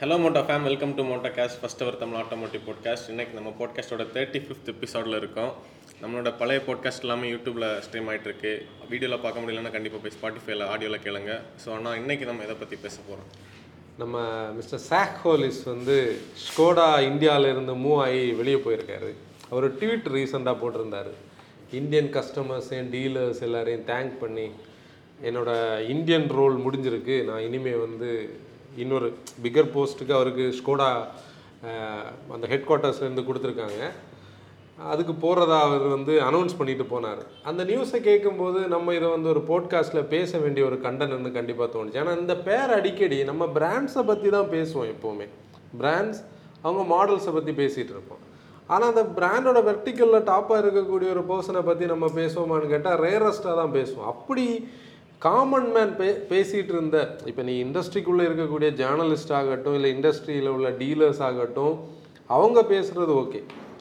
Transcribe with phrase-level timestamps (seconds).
[0.00, 4.04] Hello Moto fam welcome to Moto cast first our Tamil automotive podcast இன்றைக்கி நம்ம பாட்காஸ்ட்டோட
[4.16, 5.52] thirty fifth எபிசோடில் இருக்கோம்.
[6.02, 8.52] நம்மளோட பழைய பாட்காஸ்ட் எல்லாமே யூடியூப்பில் ஸ்ட்ரீம் ஆகிட்டுருக்கு
[8.90, 11.32] வீடியோவில் பார்க்க முடியலன்னா கண்டிப்பாக போய் ஸ்பாட்டிஃபைல ஆடியோவில் கேளுங்க.
[11.62, 13.30] ஸோ ஆனால் இன்னைக்கு நம்ம இதை பற்றி பேச போகிறோம்
[14.02, 14.24] நம்ம
[14.58, 15.96] மிஸ்டர் சாக் ஹோலிஸ் வந்து
[16.46, 19.10] ஸ்கோடா இந்தியாவிலேருந்து மூவ் ஆகி வெளியே போயிருக்காரு.
[19.50, 21.12] அவர் ட்வீட் ரீசெண்டாக போட்டிருந்தார்.
[21.80, 24.48] இந்தியன் கஸ்டமர்ஸையும் டீலர்ஸ் எல்லாரையும் தேங்க் பண்ணி
[25.30, 25.50] என்னோட
[25.94, 27.16] இந்தியன் ரோல் முடிஞ்சிருக்கு.
[27.30, 28.10] நான் இனிமேல் வந்து
[28.84, 29.08] இன்னொரு
[29.44, 30.88] பிகர் போஸ்ட்டுக்கு அவருக்கு ஸ்கோடா
[32.34, 33.80] அந்த ஹெட் குவார்ட்டர்ஸ்லேருந்து கொடுத்துருக்காங்க.
[34.92, 37.22] அதுக்கு போகிறதா அவர் வந்து அனௌன்ஸ் பண்ணிட்டு போனார்.
[37.50, 42.00] அந்த நியூஸை கேட்கும்போது நம்ம இதை வந்து ஒரு போட்காஸ்ட்டில் பேச வேண்டிய ஒரு கண்டனம்னு கண்டிப்பாக தோணுச்சு.
[42.02, 45.26] ஏன்னா இந்த பேர் அடிக்கடி நம்ம பிராண்ட்ஸை பற்றி தான் பேசுவோம் எப்போவுமே.
[45.82, 46.20] பிராண்ட்ஸ்
[46.64, 48.22] அவங்க மாடல்ஸை பற்றி பேசிகிட்டு இருப்போம்.
[48.74, 54.08] ஆனால் அந்த பிராண்டோட வெர்டிக்கலில் டாப்பாக இருக்கக்கூடிய ஒரு பர்சனை பற்றி நம்ம பேசுவோமான்னு கேட்டால் ரேரஸ்ட்டாக தான் பேசுவோம்.
[54.12, 54.46] அப்படி
[55.22, 61.22] காமன் மேன் பே பேசிகிட்டு இருந்த இப்போ நீ இண்டஸ்ட்ரிக்குள்ளே இருக்கக்கூடிய ஜேர்னலிஸ்ட் ஆகட்டும் இல்லை இண்டஸ்ட்ரியில் உள்ள டீலர்ஸ்
[61.22, 61.74] ஆகட்டும்
[62.30, 63.40] அவங்க பேசுகிறது ஓகே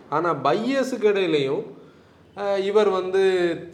[0.10, 1.64] ஆனால் பையஸுக்கு இடையிலையும்
[2.64, 3.24] இவர் வந்து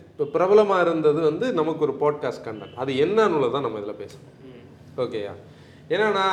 [0.09, 4.36] இப்போ பிரபலமாக இருந்தது வந்து நமக்கு ஒரு பாட்காஸ்ட் கண்டென்ட் அது என்னன்னு தான் நம்ம இதில் பேசணும்
[4.98, 5.34] ஓகேயா
[5.90, 6.25] என்னன்னா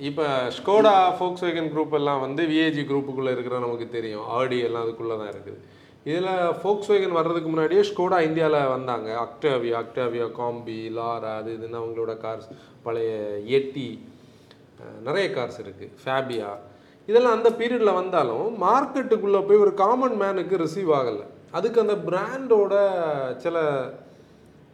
[0.00, 4.26] இப்போ ஸ்கோடா ஃபோக்ஸ் வேகன் குரூப் எல்லாம் வந்து விஏஜி குரூப்புக்குள்ளே இருக்கிற நமக்கு தெரியும்.
[4.28, 5.58] ஆடி எல்லாம் அதுக்குள்ளே தான் இருக்குது.
[6.08, 9.08] இதில் ஃபோக்ஸ் வேகன் வர்றதுக்கு முன்னாடியே ஸ்கோடா இந்தியாவில் வந்தாங்க.
[9.24, 12.48] அக்டாவியா அக்டாவியா காம்பி லாரா அது இதுன்னு அவங்களோட கார்ஸ்
[12.84, 13.12] பழைய
[13.58, 13.88] எட்டி
[15.06, 16.50] நிறைய கார்ஸ் இருக்குது ஃபேபியா
[17.08, 21.26] இதெல்லாம் அந்த பீரியடில் வந்தாலும் மார்க்கெட்டுக்குள்ளே போய் ஒரு காமன் மேனுக்கு ரிசீவ் ஆகலை.
[21.58, 22.74] அதுக்கு அந்த பிராண்டோட
[23.44, 23.56] சில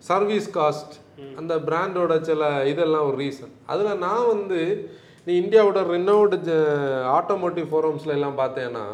[0.09, 0.95] சர்வீஸ் காஸ்ட்
[1.41, 4.61] அந்த பிராண்டோட சில இதெல்லாம் ஒரு ரீசன் அதில் நான் வந்து
[5.27, 6.37] நீ இந்தியாவோட ரெனோடு
[7.19, 8.85] ஆட்டோமோட்டிவ் ஃபோரம்ஸ்ல எல்லாம் பார்த்தேன்னா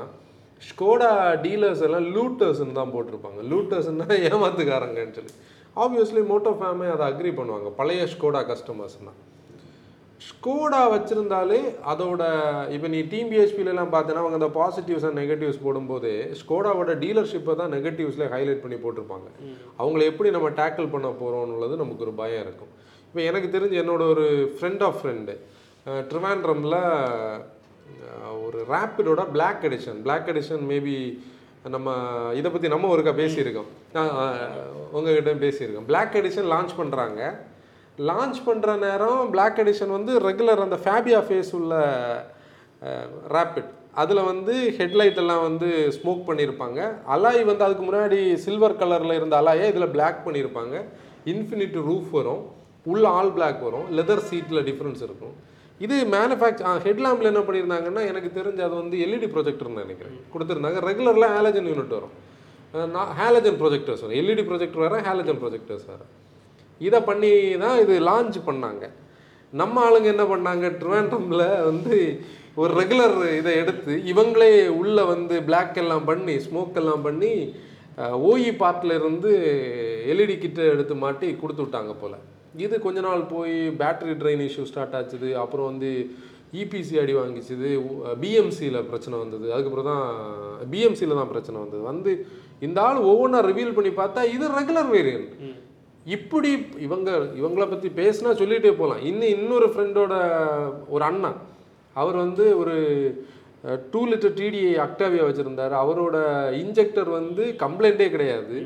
[0.68, 1.10] ஸ்கோடா
[1.44, 3.40] டீலர்ஸ் எல்லாம் லூட்டர்ஸ்ன்னு தான் போட்டிருப்பாங்க.
[3.52, 5.34] லூட்டர்ஸ்ன்னா ஏமாத்துக்காரங்கன்னு சொல்லி.
[5.82, 7.68] ஆப்வியஸ்லி மோட்டோ ஃபேமே அதை அக்ரி பண்ணுவாங்க.
[7.80, 9.18] பழைய ஸ்கோடா கஸ்டமர்ஸ்னால்
[10.28, 11.58] ஸ்கோடா வச்சுருந்தாலே
[11.90, 12.22] அதோட
[12.74, 18.26] இப்போ நீ டீம் பிஹெச்பிலலாம் பார்த்தீங்கன்னா அவங்க அந்த பாசிட்டிவ்ஸ் அண்ட் நெகட்டிவ்ஸ் போடும்போது ஸ்கோடாவோட டீலர்ஷிப்பை தான் நெகட்டிவ்ஸில்
[18.34, 19.28] ஹைலைட் பண்ணி போட்டிருப்பாங்க.
[19.80, 22.72] அவங்கள எப்படி நம்ம டேக்கிள் பண்ண போகிறோம்னுள்ளது நமக்கு ஒரு பயம் இருக்கும்.
[23.06, 24.26] இப்போ எனக்கு தெரிஞ்சு என்னோட ஒரு
[24.58, 25.36] ஃப்ரெண்ட் ஆஃப் ஃப்ரெண்டு
[26.10, 26.78] ட்ரிவாண்ட்ரமில்
[28.44, 30.96] ஒரு ரேப்பிடோட black edition black edition maybe
[31.74, 31.94] நம்ம
[32.38, 33.70] இதை பற்றி நம்ம ஒருக்கா பேசியிருக்கோம்.
[34.96, 35.88] உங்ககிட்ட பேசியிருக்கோம்.
[35.90, 37.20] பிளாக் எடிஷன் லான்ச் பண்ணுறாங்க
[38.08, 41.74] லான்ச் பண்ணுற நேரம் பிளாக் எடிஷன் வந்து ரெகுலர் அந்த ஃபேபியா ஃபேஸ் உள்ள
[43.36, 43.68] ரேப்பிட்
[44.02, 46.80] அதில் வந்து ஹெட்லைட் எல்லாம் வந்து ஸ்மோக் பண்ணியிருப்பாங்க.
[47.14, 50.74] அலாய் வந்து அதுக்கு முன்னாடி சில்வர் கலரில் இருந்த அலாயை இதில் பிளாக் பண்ணியிருப்பாங்க.
[51.32, 52.42] இன்ஃபினிட் ரூஃப் வரும்.
[52.92, 53.86] உள்ள ஆல் பிளாக் வரும்.
[53.98, 55.34] லெதர் சீட்டில் டிஃப்ரென்ஸ் இருக்கும்.
[55.84, 60.16] இது மேனுஃபேக்சர் ஹெட்லாம்பில் என்ன பண்ணியிருந்தாங்கன்னா எனக்கு தெரிஞ்சு அது வந்து எல்இடி ப்ரொஜெக்டர்னு நினைக்கிறேன்.
[60.32, 60.80] கொடுத்துருந்தாங்க.
[60.88, 62.16] ரெகுலரில் ஹேலஜன் யூனிட் வரும்.
[63.20, 64.18] ஹேலஜன் ப்ரொஜெக்டர்ஸ் வரும்.
[64.22, 66.04] எல்இடி ப்ரொஜெக்டர் வேறு ஹேலஜன் ப்ரொஜெக்டர்ஸ் வேறு.
[66.88, 67.30] இதை பண்ணி
[67.62, 68.84] தான் இது லான்ச் பண்ணாங்க.
[69.60, 70.66] நம்ம ஆளுங்க என்ன பண்ணாங்க?
[70.80, 71.96] ட்ரிவாண்ட்ரமில் வந்து
[72.62, 77.32] ஒரு ரெகுலர் இதை எடுத்து இவங்களே உள்ளே வந்து பிளாக் எல்லாம் பண்ணி ஸ்மோக் எல்லாம் பண்ணி
[78.28, 79.30] ஓஇ பார்ட்டில் இருந்து
[80.12, 82.18] எல்இடி கிட்ட எடுத்து மாட்டி கொடுத்து விட்டாங்க போல்.
[82.64, 85.30] இது கொஞ்ச நாள் போய் பேட்டரி ட்ரெயின் இஷ்யூ ஸ்டார்ட் ஆச்சுது.
[85.42, 85.90] அப்புறம் வந்து
[86.60, 87.68] இபிசி அடி வாங்கிச்சுது.
[88.22, 89.46] பிஎம்சியில் பிரச்சனை வந்தது.
[89.54, 90.06] அதுக்கப்புறம் தான்
[90.72, 91.82] பிஎம்சியில் தான் பிரச்சனை வந்தது.
[91.90, 92.12] வந்து
[92.68, 95.34] இந்த ஆள் ஒவ்வொன்றா ரிவீல் பண்ணி பார்த்தா இது ரெகுலர் வேரியன்ட்
[96.16, 96.50] இப்படி
[96.86, 100.14] இவங்க இவங்கள பற்றி பேசினா சொல்லிகிட்டே போகலாம் இன்னும் இன்னொரு ஃப்ரெண்டோட
[100.94, 101.30] ஒரு அண்ணா
[101.96, 102.76] அவர் வந்து ஒரு
[103.92, 105.74] டூ லிட்டர் டிடி அக்டாவியா வச்சுருந்தார்.
[105.82, 106.16] அவரோட
[106.60, 108.58] இன்ஜெக்டர் வந்து கம்ப்ளைண்ட்டே கிடையாது.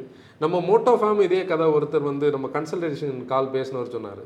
[0.43, 4.23] நம்ம மோட்டோ ஃபார்ம் இதே கதை ஒருத்தர் வந்து நம்ம கன்சல்டேஷன் கால் பேசினவர் சொன்னார்.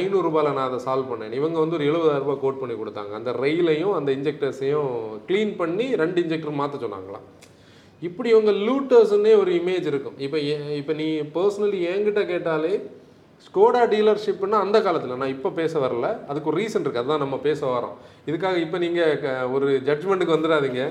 [0.00, 1.32] ஐநூறுரூபாயில் நான் அதை சால்வ் பண்ணேன்.
[1.38, 3.12] இவங்க வந்து ஒரு எழுபதாயிரரூபா கோட் பண்ணி கொடுத்தாங்க.
[3.18, 4.92] அந்த ரயிலையும் அந்த இன்ஜெக்டர்ஸையும்
[5.28, 7.26] க்ளீன் பண்ணி ரெண்டு இன்ஜெக்டர் மாற்ற சொன்னாங்களாம்.
[8.08, 10.16] இப்படி இவங்க லூட்டர்ஸ்ன்னே ஒரு இமேஜ் இருக்கும்.
[10.26, 10.38] இப்போ
[10.80, 12.72] இப்போ நீ பர்சனலி என்கிட்ட கேட்டாலே
[13.46, 16.06] ஸ்கோடா டீலர்ஷிப்னா அந்த காலத்தில் நான் இப்போ பேச வரல.
[16.30, 17.96] அதுக்கு ஒரு ரீசன் இருக்குது அதுதான் நம்ம பேச வரோம்
[18.28, 20.82] இதுக்காக இப்போ நீங்கள் ஒரு ஜட்ஜ்மெண்ட்டுக்கு வந்துடாதீங்க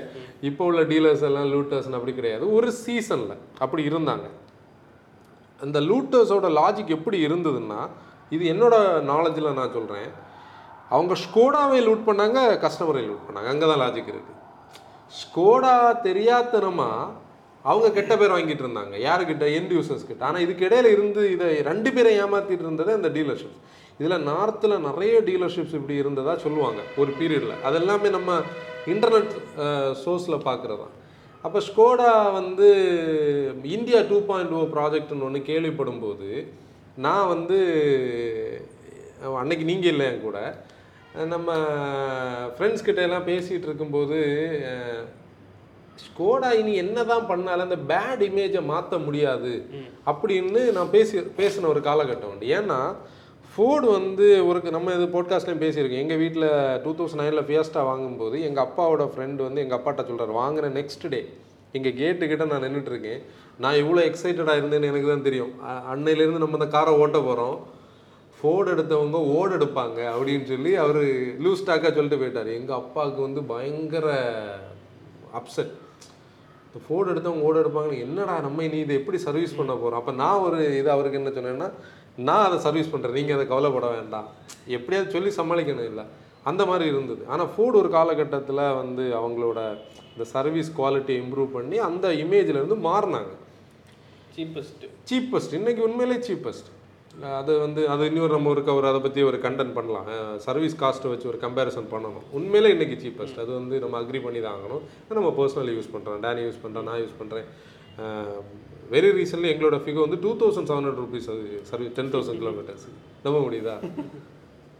[0.50, 2.44] இப்போ உள்ள டீலர்ஸ் எல்லாம் லூட்டர்ஸ்னு அப்படி கிடையாது.
[2.58, 4.26] ஒரு சீசனில் அப்படி இருந்தாங்க.
[5.64, 7.80] அந்த லூட்டர்ஸோட லாஜிக் எப்படி இருந்ததுன்னா
[8.36, 8.76] இது என்னோட
[9.12, 10.08] நாலேஜில் நான் சொல்கிறேன்
[10.94, 13.48] அவங்க ஸ்கோடாவை லூட் பண்ணாங்க கஸ்டமரை லூட் பண்ணாங்க.
[13.52, 14.42] அங்கே தான் லாஜிக் இருக்குது
[15.20, 15.76] ஸ்கோடா
[16.06, 17.04] தெரியாதனமாக
[17.70, 18.94] அவங்க கெட்ட பேர் வாங்கிட்டு இருந்தாங்க.
[19.08, 19.46] யாருக்கிட்ட?
[19.58, 20.22] எண்ட் யூசர்ஸ் கிட்ட.
[20.28, 23.62] ஆனால் இதுக்கு இடையில இருந்து இதை ரெண்டு பேரை ஏமாத்திட்டு இருந்தது அந்த டீலர்ஷிப்ஸ்
[24.00, 28.38] இதில் நார்த்தில் நிறைய டீலர்ஷிப்ஸ் இப்படி இருந்ததா சொல்லுவாங்க ஒரு பீரியடில் அதெல்லாமே நம்ம
[28.94, 29.34] இன்டர்நெட்
[30.02, 30.94] சோர்ஸில் பார்க்குறது தான்
[31.44, 32.68] அப்போ ஸ்கோடா வந்து
[33.70, 36.30] India two point O oh ப்ராஜெக்ட்னு ஒன்று கேள்விப்படும் போது
[36.96, 37.58] நான் வந்து
[39.40, 40.38] அன்னைக்கு நீங்கள் இல்லை என் கூட
[41.34, 41.50] நம்ம
[42.54, 44.18] ஃப்ரெண்ட்ஸ்கிட்ட எல்லாம் பேசிகிட்டு இருக்கும்போது
[46.04, 49.52] ஸ்கோடா இனி என்னதான் பண்ணாலும் அந்த பேட் இமேஜை மாற்ற முடியாது.
[50.10, 52.46] அப்படின்னு நான் பேசி பேசின ஒரு காலகட்டம் உண்டு.
[52.58, 52.80] ஏன்னா
[53.50, 56.02] ஃபோர்டு வந்து ஒரு நம்ம இது பாட்காஸ்ட்லேயும் பேசியிருக்கோம்.
[56.04, 56.48] எங்கள் வீட்டில்
[56.84, 61.20] டூ தௌசண்ட் நைனில் ஃபியஸ்டா வாங்கும்போது எங்கள் அப்பாவோட ஃப்ரெண்டு வந்து எங்கள் அப்பாட்ட சொல்கிறார் வாங்கின நெக்ஸ்ட் டே
[61.76, 63.22] எங்கள் கேட்டு கிட்ட நான் நின்னுட்டு இருக்கேன்.
[63.62, 65.54] நான் இவ்வளோ எக்ஸைட்டடாக இருந்தேன்னு எனக்கு தான் தெரியும்.
[65.92, 67.56] அன்னையிலேருந்து நம்ம இந்த காரை ஓட்ட போகிறோம்
[68.38, 71.02] ஃபோர்டு எடுத்தவங்க ஓடு எடுப்பாங்க அப்படின்னு சொல்லி அவர்
[71.44, 72.50] லூஸ் ஸ்டாக்காக சொல்லிட்டு போயிட்டார்.
[72.58, 74.08] எங்கள் அப்பாவுக்கு வந்து பயங்கர
[75.40, 75.74] அப்செட்
[76.84, 80.58] ஃபோர்டு எடுத்தவங்க ஓடு எடுப்பாங்க என்னடா நம்ம இனி இதை எப்படி சர்வீஸ் பண்ண போகிறோம் அப்போ நான் ஒரு
[80.80, 81.68] இது அவருக்கு என்ன சொன்னேன்னா
[82.28, 84.28] நான் அதை சர்வீஸ் பண்ணுறேன் நீங்கள் அதை கவலைப்பட வேண்டாம்.
[84.76, 86.04] எப்படியாவது சொல்லி சமாளிக்கணும் இல்லை.
[86.50, 87.22] அந்த மாதிரி இருந்தது.
[87.32, 89.58] ஆனால் ஃபோர்டு ஒரு காலகட்டத்தில் வந்து அவங்களோட
[90.12, 93.32] இந்த சர்வீஸ் குவாலிட்டியை இம்ப்ரூவ் பண்ணி அந்த இமேஜில் இருந்து மாறினாங்க.
[94.36, 96.70] சீப்பஸ்ட்டு சீப்பஸ்ட் இன்னைக்கு உண்மையிலே சீப்பஸ்ட்
[97.38, 100.08] அது வந்து அது இன்னொரு நம்ம ஒரு ஒரு அதை பற்றி ஒரு கண்டென்ட் பண்ணலாம்.
[100.46, 102.26] சர்வீஸ் காஸ்ட்டை வச்சு ஒரு கம்பேரிசன் பண்ணணும்.
[102.38, 104.82] உண்மையிலே இன்னைக்கு சீப்பஸ்ட் அது வந்து நம்ம அக்ரி பண்ணி தான் ஆகணும்.
[105.18, 107.48] நம்ம பர்சனலி யூஸ் பண்ணுறோம் டேனி யூஸ் பண்ணுறேன் நான் யூஸ் பண்ணுறேன்
[108.94, 111.46] வெரி ரீசன்லி எங்களோட ஃபிகர் வந்து two thousand seven hundred rupees அது.
[111.70, 112.86] சர்வீஸ் டென் தௌசண்ட் கிலோமீட்டர்ஸ்
[113.24, 113.76] நம்ப முடியுதா?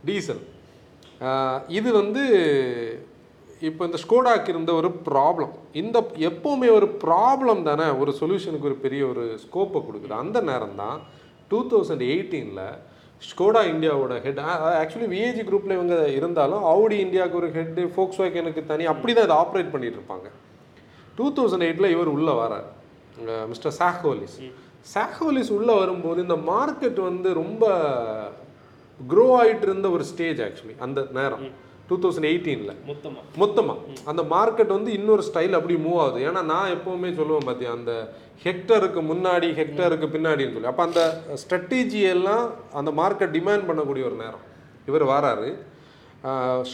[0.08, 0.42] டீசல்
[1.78, 2.22] இது வந்து
[3.68, 5.98] இப்போ இந்த ஸ்கோடாக்கு இருந்த ஒரு ப்ராப்ளம் இந்த
[6.30, 7.86] எப்போவுமே ஒரு ப்ராப்ளம் தானே?
[8.02, 10.14] ஒரு சொல்யூஷனுக்கு ஒரு பெரிய ஒரு ஸ்கோப்பை கொடுக்குது.
[10.24, 10.98] அந்த நேரம் தான்
[11.50, 12.62] டூ தௌசண்ட் எயிட்டீனில்
[13.22, 14.40] ஸ்கோடா இந்தியாவோட ஹெட்
[14.80, 19.36] ஆக்சுவலி விஏஜி குரூப்பில் இவங்க இருந்தாலும் ஆடி இந்தியாவுக்கு ஒரு ஹெட்டு ஃபோக்ஸ் வேகனுக்கு தனி அப்படி தான் இதை
[19.42, 20.28] ஆப்ரேட் பண்ணிட்டு இருப்பாங்க.
[21.18, 22.66] டூ தௌசண்ட் எயிட்டில் இவர் உள்ளே வரார்.
[23.52, 24.36] மிஸ்டர் சாஹோலிஸ்
[24.94, 27.64] சாஹோலிஸ் உள்ளே வரும்போது இந்த மார்க்கெட் வந்து ரொம்ப
[29.00, 31.42] க்ரோ ஆயிட்டு இருந்த ஒரு ஸ்டேஜ் ஆக்சுவலி அந்த நேரம்.
[31.88, 36.20] டூ தௌசண்ட் எயிட்டீனில் மொத்தமாக மொத்தமாக அந்த மார்க்கெட் வந்து இன்னொரு ஸ்டைல் அப்படி மூவ் ஆகுது.
[36.28, 37.92] ஏன்னா நான் எப்போவுமே சொல்லுவேன் பார்த்தியா அந்த
[38.44, 40.70] ஹெக்டருக்கு முன்னாடி ஹெக்டருக்கு பின்னாடின்னு சொல்லி.
[40.72, 41.02] அப்போ அந்த
[41.44, 42.44] strategy எல்லாம்
[42.80, 44.44] அந்த மார்க்கெட் டிமாண்ட் பண்ணக்கூடிய ஒரு நேரம்.
[44.90, 45.50] இவர் வராரு.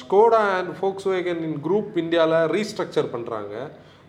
[0.00, 3.55] Skoda and Volkswagen group இந்தியாவில் ரீஸ்ட்ரக்சர் பண்ணுறாங்க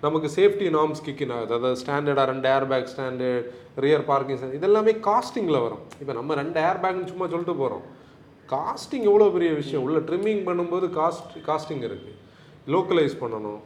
[0.06, 1.54] நமக்கு சேஃப்டி நார்ம்ஸ் கிக்கின் ஆகுது.
[1.58, 3.46] அதாவது ஸ்டாண்டர்டாக ரெண்டு air bag standard
[3.84, 5.84] rear parking இதெல்லாமே காஸ்டிங்கில் வரும்.
[6.02, 7.86] இப்போ நம்ம ரெண்டு ஏர் பேக்னு சும்மா சொல்லிட்டு போகிறோம்
[8.52, 9.84] காஸ்டிங் எவ்வளோ பெரிய விஷயம்?
[9.88, 12.16] உள்ள ட்ரிம்மிங் பண்ணும்போது காஸ்ட் காஸ்டிங் இருக்குது
[12.74, 13.62] லோக்கலைஸ் பண்ணணும்.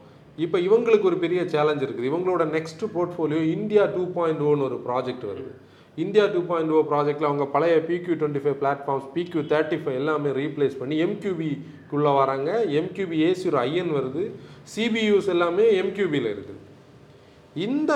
[0.46, 2.10] இப்போ இவங்களுக்கு ஒரு பெரிய சேலஞ்ச் இருக்குது.
[2.12, 5.54] இவங்களோட next portfolio India two point ஓன்னு ஒரு ப்ராஜெக்ட் வருது.
[6.04, 10.32] இந்தியா டூ பாயிண்ட் ஓ ப்ராஜெக்டில் அவங்க பழைய PQ twenty five platforms PQ thirty five எல்லாமே
[10.42, 12.52] ரீப்ளேஸ் பண்ணி எம்கியூபிக்குள்ளே வராங்க.
[12.82, 14.24] எம்கியூபி ஏசி ஒரு ஐஎன் வருது.
[14.76, 16.64] சிபியூஸ் எல்லாமே எம்கியூபியில் இருக்குது
[17.68, 17.94] இந்த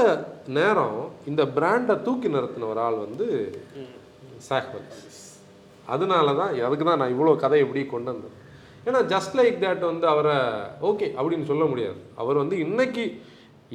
[0.57, 0.99] நேரம்
[1.31, 3.27] இந்த பிராண்டை தூக்கி நிறுத்தின ஒரு ஆள் வந்து
[4.49, 4.87] சாஹ்வல்
[5.95, 8.37] அதனால தான் அதுக்கு தான் நான் இவ்வளோ கதை எப்படி கொண்டு வந்தேன்
[8.87, 10.35] ஏன்னா ஜஸ்ட் லைக் தேட் வந்து அவரை
[10.89, 11.99] ஓகே அப்படின்னு சொல்ல முடியாது.
[12.21, 13.03] அவர் வந்து இன்னைக்கு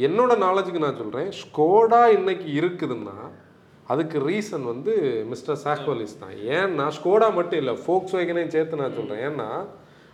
[0.07, 3.17] என்னோட நாலேஜுக்கு நான் சொல்கிறேன் ஸ்கோடா இன்னைக்கு இருக்குதுன்னா
[3.93, 4.93] அதுக்கு ரீசன் வந்து
[5.33, 6.35] மிஸ்டர் சாக்வலிஸ் தான்.
[6.57, 9.49] ஏன்னா ஸ்கோடா மட்டும் இல்லை ஃபோக்ஸ் வேகனையும் சேர்த்து நான் சொல்கிறேன் ஏன்னா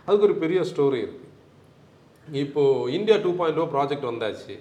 [0.05, 1.31] அதுக்கு ஒரு பெரிய ஸ்டோரி இருக்குது
[2.27, 4.55] இப்போது India two point O project வந்தாச்சு.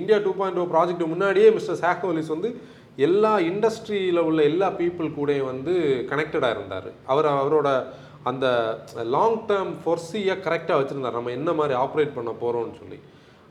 [0.00, 2.48] India two point O project முன்னாடியே மிஸ்டர் சாக்வலிஸ் வந்து
[2.96, 5.72] எல்லா இண்டஸ்ட்ரியில் உள்ள எல்லா பீப்புள் கூடயும் வந்து
[6.10, 6.88] கனெக்டடாக இருந்தார்.
[7.06, 7.68] அவர் அவரோட
[8.30, 8.46] அந்த
[9.14, 11.18] லாங் டேர்ம் ஃபொர்ஸியை கரெக்டாக வச்சுருந்தார்.
[11.18, 12.98] நம்ம என்ன மாதிரி ஆப்ரேட் பண்ண போகிறோம்னு சொல்லி.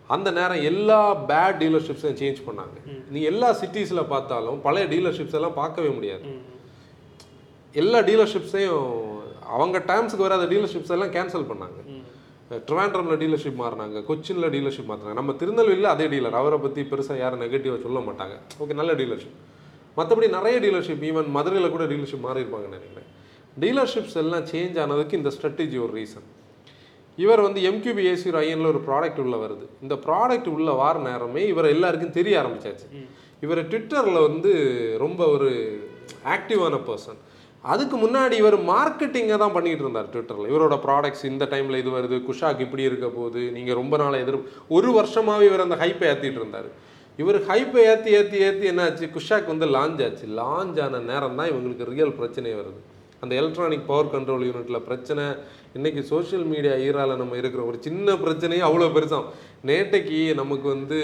[0.07, 1.00] அந்த நேரம் எல்லா
[1.30, 2.77] பேட் டீலர்ஷிப்ஸையும் சேஞ்ச் பண்ணாங்க.
[3.09, 6.25] நீ எல்லா சிட்டிஸில் பார்த்தாலும் பழைய டீலர்ஷிப்ஸ் எல்லாம் பார்க்கவே முடியாது.
[7.74, 8.89] எல்லா டீலர்ஷிப்ஸையும்
[9.56, 11.80] அவங்க டைம்ஸுக்கு வராத டீலர்ஷிப்ஸ் எல்லாம் கேன்சல் பண்ணாங்க.
[12.51, 17.80] ட்ரிவாண்ட்ரமில் டீலர்ஷிப் மாறினாங்க கொச்சினில் டீலர்ஷிப் மாற்றினாங்க நம்ம திருநெல்வேலியில் அதே டீலர் அவரை பற்றி பெருசாக யாரும் நெகட்டிவாக
[17.86, 18.36] சொல்ல மாட்டாங்க.
[18.62, 19.36] ஓகே நல்ல டீலர்ஷிப்
[19.97, 23.09] மற்றபடி நிறைய டீலர்ஷிப் ஈவன் மதுரையில் கூட டீலர்ஷிப் மாறி இருப்பாங்கன்னு நினைக்கிறேன்.
[23.63, 26.27] டீலர்ஷிப்ஸ் எல்லாம் சேஞ்ச் ஆனதுக்கு இந்த ஸ்ட்ராட்டஜி ஒரு ரீசன்
[27.18, 29.66] இவர் வந்து எம்கியூபி ஏசி ஐஎன்ல ஒரு ப்ராடக்ட் உள்ள வருது.
[29.81, 32.87] இந்த ப்ராடக்ட் உள்ள வார நேரமே இவர் எல்லாருக்கும் தெரிய ஆரம்பிச்சாச்சு.
[33.42, 34.52] இவர் ட்விட்டரில் வந்து
[35.04, 35.52] ரொம்ப ஒரு
[36.35, 37.19] ஆக்டிவான பர்சன்
[37.74, 42.62] அதுக்கு முன்னாடி இவர் மார்க்கெட்டிங்கை தான் பண்ணிட்டு இருந்தார் ட்விட்டரில் இவரோட ப்ராடக்ட்ஸ் இந்த டைமில் இது வருது குஷாக்
[42.66, 44.38] இப்படி இருக்க போகுது நீங்கள் ரொம்ப நாள் எதிர்
[44.78, 46.68] ஒரு வருஷமாகவே இவர் அந்த ஹைப்பை ஏற்றிட்டு இருந்தார்.
[47.19, 49.06] இவர் ஹைப்பை ஏற்றி ஏற்றி ஏற்றி என்னாச்சு?
[49.16, 50.26] குஷாக் வந்து லான்ச் ஆச்சு.
[50.42, 52.80] லான்ச் ஆன நேரம் தான் இவங்களுக்கு ரியல் பிரச்சனை வருது.
[53.24, 55.26] அந்த எலக்ட்ரானிக் பவர் கண்ட்ரோல் யூனிட்ல பிரச்சனை.
[55.78, 59.28] இன்னைக்கு சோஷியல் மீடியா ஈரால நம்ம இருக்கிற ஒரு சின்ன பிரச்சனையே அவ்வளோ பெருசாம்
[59.69, 61.00] நேட்டைக்கு நமக்கு வந்து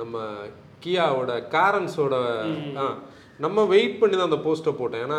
[0.00, 0.16] நம்ம
[0.84, 2.14] கியாவோட காரன்ஸோட
[2.82, 2.86] ஆ
[3.42, 5.02] நம்ம வெயிட் பண்ணி தான் அந்த போஸ்ட்டை போட்டேன்.
[5.06, 5.18] ஏன்னா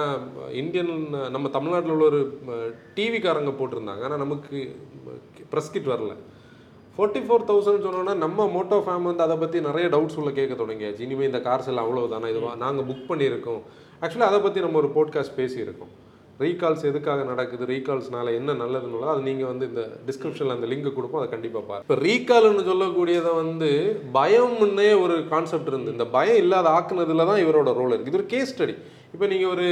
[0.61, 0.93] இந்தியன்
[1.35, 2.21] நம்ம தமிழ்நாட்டில் உள்ள ஒரு
[2.97, 4.03] டிவிக்காரங்க போட்டிருந்தாங்க.
[4.07, 4.57] ஆனால் நமக்கு
[5.53, 6.13] ப்ரெஸ் கிட் வரல.
[6.97, 11.05] ஃபார்ட்டி ஃபோர் தௌசண்ட் சொன்னோன்னா நம்ம மோட்டோ ஃபேம் வந்து அதை பற்றி நிறைய டவுட்ஸ் உள்ள கேட்க தொடங்கியாச்சு.
[11.07, 13.61] இனிமேல் இந்த கார்ஸ் எல்லாம் அவ்வளோதானா இதுவாக நாங்கள் புக் பண்ணியிருக்கோம்.
[14.01, 15.91] ஆக்சுவலி அதை பற்றி நம்ம ஒரு போட்காஸ்ட் பேசியிருக்கோம்.
[16.43, 17.63] ரீகால்ஸ் எதுக்காக நடக்குது?
[17.73, 21.97] ரீகால்ஸ்னால என்ன நல்லதுன்னு அது நீங்கள் வந்து இந்த டிஸ்கிரிப்ஷனில் அந்த லிங்க் கொடுப்போம் அதை கண்டிப்பாக பாரு இப்போ
[22.07, 23.69] ரீகால்னு சொல்லக்கூடியதை வந்து
[24.17, 28.51] பயம்னே ஒரு கான்செப்ட் இருந்து இந்த பயம் இல்லாத ஆக்குனதுல தான் இவரோட ரோல் இருக்குது இது ஒரு கேஸ்
[28.53, 28.75] ஸ்டடி
[29.13, 29.67] இப்போ நீங்கள் ஒரு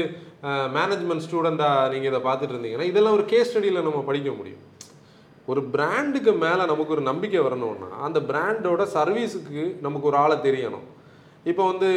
[0.77, 4.63] மேனேஜ்மெண்ட் ஸ்டூடெண்ட்டாக நீங்கள் இதை பார்த்துட்டு இருந்தீங்கன்னா இதெல்லாம் ஒரு கேஸ் ஸ்டடியில் நம்ம படிக்க முடியும்.
[5.51, 10.85] ஒரு பிராண்டுக்கு மேலே நமக்கு ஒரு நம்பிக்கை வரணும்னா அந்த பிராண்டோட சர்வீஸுக்கு நமக்கு ஒரு ஆளை தெரியணும்.
[11.51, 11.89] இப்போ வந்து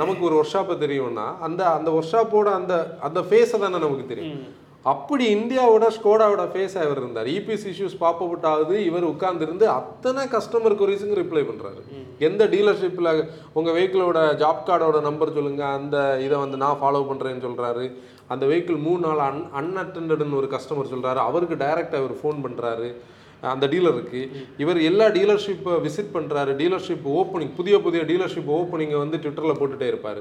[0.00, 2.74] நமக்கு ஒரு ஒர்க் ஷாப்பை தெரியும்னா அந்த அந்த ஒர்க் ஷாப்போட அந்த
[3.06, 4.40] அந்த ஃபேஸை தானே நமக்கு தெரியும்.
[4.92, 7.28] அப்படி இந்தியாவோட ஸ்கோடாவோட ஃபேஸ் அவர் இருந்தார்.
[7.36, 11.80] இபிஎஸ் இஷ்யூஸ் பாப் அவுட் ஆகுது இவர் உட்கார்ந்திருந்து அத்தனை கஸ்டமர் கொரிஸுங்க ரிப்ளை பண்றாரு.
[12.28, 13.10] எந்த டீலர்ஷிப்பில்
[13.52, 17.86] உங்கள் வெஹிக்கிளோட ஜாப் கார்டோட நம்பர் சொல்லுங்க அந்த இதை வந்து நான் ஃபாலோ பண்ணுறேன்னு சொல்றாரு.
[18.32, 21.20] அந்த வெஹிக்கிள் மூணு நாள் அன் அன்அட்டண்டட்னு ஒரு கஸ்டமர் சொல்றாரு.
[21.28, 22.90] அவருக்கு டைரெக்டாக அவர் ஃபோன் பண்றாரு.
[23.54, 24.20] அந்த டீலருக்கு
[24.62, 30.20] இவர் எல்லா டீலர்ஷிப்பை விசிட் பண்ணுறாரு டீலர்ஷிப் ஓப்பனிங் புதிய புதிய டீலர்ஷிப் ஓப்பனிங்கை வந்து ட்விட்டரில் போட்டுகிட்டே இருப்பார்.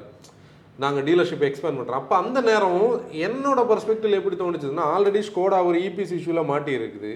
[0.83, 2.83] நாங்கள் டீலர்ஷிப் எக்ஸ்பேண்ட் பண்ணுறோம் அப்போ அந்த நேரம்
[3.27, 7.11] என்னோட பர்ஸ்பெக்டிவ் எப்படி தோணுச்சுன்னா ஆல்ரெடி ஸ்கோடா ஒரு இபிசி இஷ்யூவில் மாட்டி இருக்குது.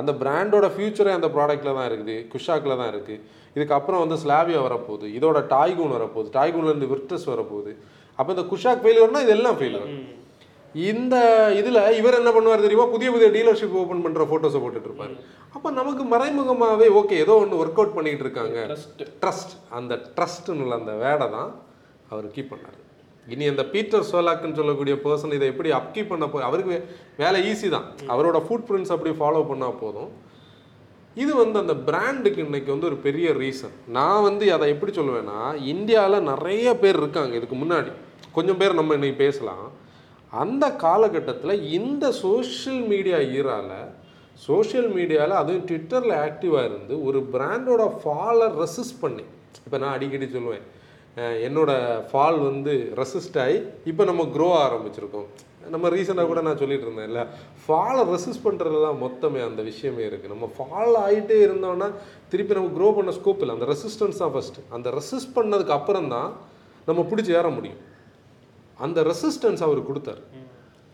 [0.00, 2.16] அந்த பிராண்டோட ஃபியூச்சரே அந்த ப்ராடக்ட்டில் தான் இருக்குது.
[2.32, 3.22] குஷாக்கில் தான் இருக்குது
[3.56, 5.06] இதுக்கப்புறம் வந்து ஸ்லாவியா வரப்போகுது.
[5.18, 6.28] இதோட டாய்கூன் வரப்போகுது.
[6.38, 7.72] டாய்கூன்லேருந்து விர்டஸ் வரப்போகுது.
[8.18, 9.88] அப்போ இந்த குஷாக் ஃபெயிலியர்னா இதெல்லாம் ஃபெயிலியர்
[10.90, 11.16] இந்த
[11.58, 12.86] இதில் இவர் என்ன பண்ணுவார் தெரியுமா?
[12.94, 15.14] புதிய புதிய டீலர்ஷிப் ஓப்பன் பண்ணுற ஃபோட்டோஸை போட்டுட்டு இருப்பாரு
[15.54, 18.58] அப்போ நமக்கு மறைமுகமாகவே ஓகே ஏதோ ஒன்று ஒர்க் அவுட் பண்ணிட்டு இருக்காங்க
[19.22, 21.50] ட்ரஸ்ட் அந்த ட்ரஸ்ட்னு அந்த வேடை தான்
[22.10, 22.76] அவர் கீப் பண்ணார்.
[23.34, 26.76] இனி அந்த பீட்டர் சோலாக்குன்னு சொல்லக்கூடிய பர்சன் இதை எப்படி அப்கீப் பண்ண போ அவருக்கு
[27.22, 27.86] வேலை ஈஸி தான்.
[28.12, 30.10] அவரோட ஃபுட் பிரிண்ட்ஸ் அப்படி ஃபாலோ பண்ணால் போதும்.
[31.22, 35.40] இது வந்து அந்த பிராண்டுக்கு இன்னைக்கு வந்து ஒரு பெரிய ரீசன் நான் வந்து அதை எப்படி சொல்லுவேன்னா
[35.74, 37.92] இந்தியாவில் நிறைய பேர் இருக்காங்க இதுக்கு முன்னாடி.
[38.36, 39.66] கொஞ்சம் பேர் நம்ம இன்னைக்கு பேசலாம்.
[40.42, 43.72] அந்த காலகட்டத்தில் இந்த சோஷியல் மீடியா ஈரால
[44.46, 49.24] சோஷியல் மீடியாவில் அதுவும் ட்விட்டரில் ஆக்டிவாக இருந்து ஒரு பிராண்டோட ஃபாலை ரெசிஸ்ட் பண்ணி.
[49.66, 50.64] இப்போ நான் அடிக்கடி சொல்லுவேன்
[51.46, 53.58] என்னோடய ஃபால் வந்து ரெசிஸ்ட் ஆகி
[53.90, 55.28] இப்போ நம்ம க்ரோ ஆரம்பிச்சிருக்கோம்.
[55.74, 57.22] நம்ம ரீசெண்டாக கூட நான் சொல்லிட்டு இருந்தேன்ல
[57.62, 61.88] ஃபாலை ரெசிஸ்ட் பண்ணுறது தான் மொத்தமே அந்த விஷயமே இருக்குது நம்ம ஃபால் ஆகிட்டே இருந்தோம்னா
[62.32, 63.56] திருப்பி நம்ம க்ரோ பண்ண ஸ்கோப் இல்லை.
[63.58, 66.28] அந்த ரெசிஸ்டன்ஸ் தான் ஃபஸ்ட்டு அந்த ரெசிஸ்ட் பண்ணதுக்கு அப்புறம் தான்
[66.88, 67.80] நம்ம பிடிச்சி ஏற முடியும்.
[68.78, 70.20] அந்த ரெசிஸ்டன்ஸ் அவர் கொடுத்தார்.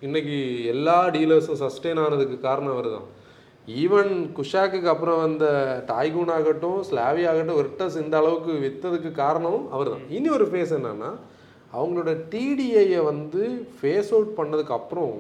[0.03, 0.37] இன்னைக்கு
[0.73, 3.09] எல்லா டீலர்ஸும் சஸ்டெயின் ஆனதுக்கு காரணம் அவர் தான்
[3.69, 5.45] ஈவன் குஷாக்குக்கு அப்புறம் வந்த
[5.91, 11.11] டாய்கூன் ஆகட்டும் ஸ்லாவி ஆகட்டும் விர்டஸ் இந்த அளவுக்கு விற்றதுக்கு காரணமும் அவர் தான் இனி ஒரு ஃபேஸ் என்னன்னா
[11.73, 13.43] அவங்களோட டிடிஐயை வந்து
[13.77, 15.15] ஃபேஸ் அவுட் பண்ணதுக்கு அப்புறம்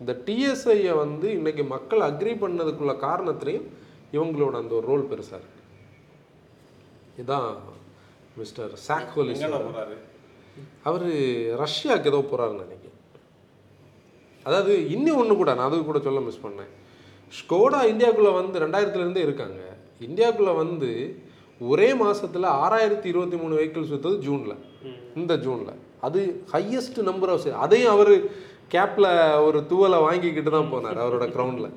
[0.00, 3.68] இந்த டிஎஸ்ஐயை வந்து இன்னைக்கு மக்கள் அக்ரி பண்ணதுக்குள்ள காரணத்திலையும்
[4.12, 5.62] இவங்களோட அந்த ஒரு ரோல் பெருசாக இருக்கு.
[7.14, 7.48] இதுதான்
[8.36, 8.74] மிஸ்டர்
[9.36, 9.96] எங்கே போகிறாரு
[10.88, 11.06] அவர்
[11.62, 12.98] ரஷ்யாவுக்கு ஏதோ போகிறாருன்னு நினைக்கிறேன்.
[14.46, 16.72] அதாவது இன்னும் ஒன்று கூட நான் அது கூட சொல்ல மிஸ் பண்ணேன்.
[17.38, 19.60] ஸ்கோடா இந்தியாவுக்குள்ளே வந்து ரெண்டாயிரத்துலேருந்தே இருக்காங்க.
[20.08, 20.90] இந்தியாவுக்குள்ளே வந்து
[21.70, 24.56] ஒரே மாசத்துல ஆறாயிரத்தி இருபத்தி மூணு வெஹிக்கிள்ஸ் விற்றது ஜூனில்.
[25.20, 25.74] இந்த ஜூனில்.
[26.06, 26.20] அது
[26.52, 28.14] ஹையஸ்ட் நம்பர் ஆஃப் அதையும் அவர்
[28.74, 29.10] கேப்பில்
[29.46, 31.70] ஒரு துவலை வாங்கிக்கிட்டு தான் போனார் அவரோட க்ரௌண்டில்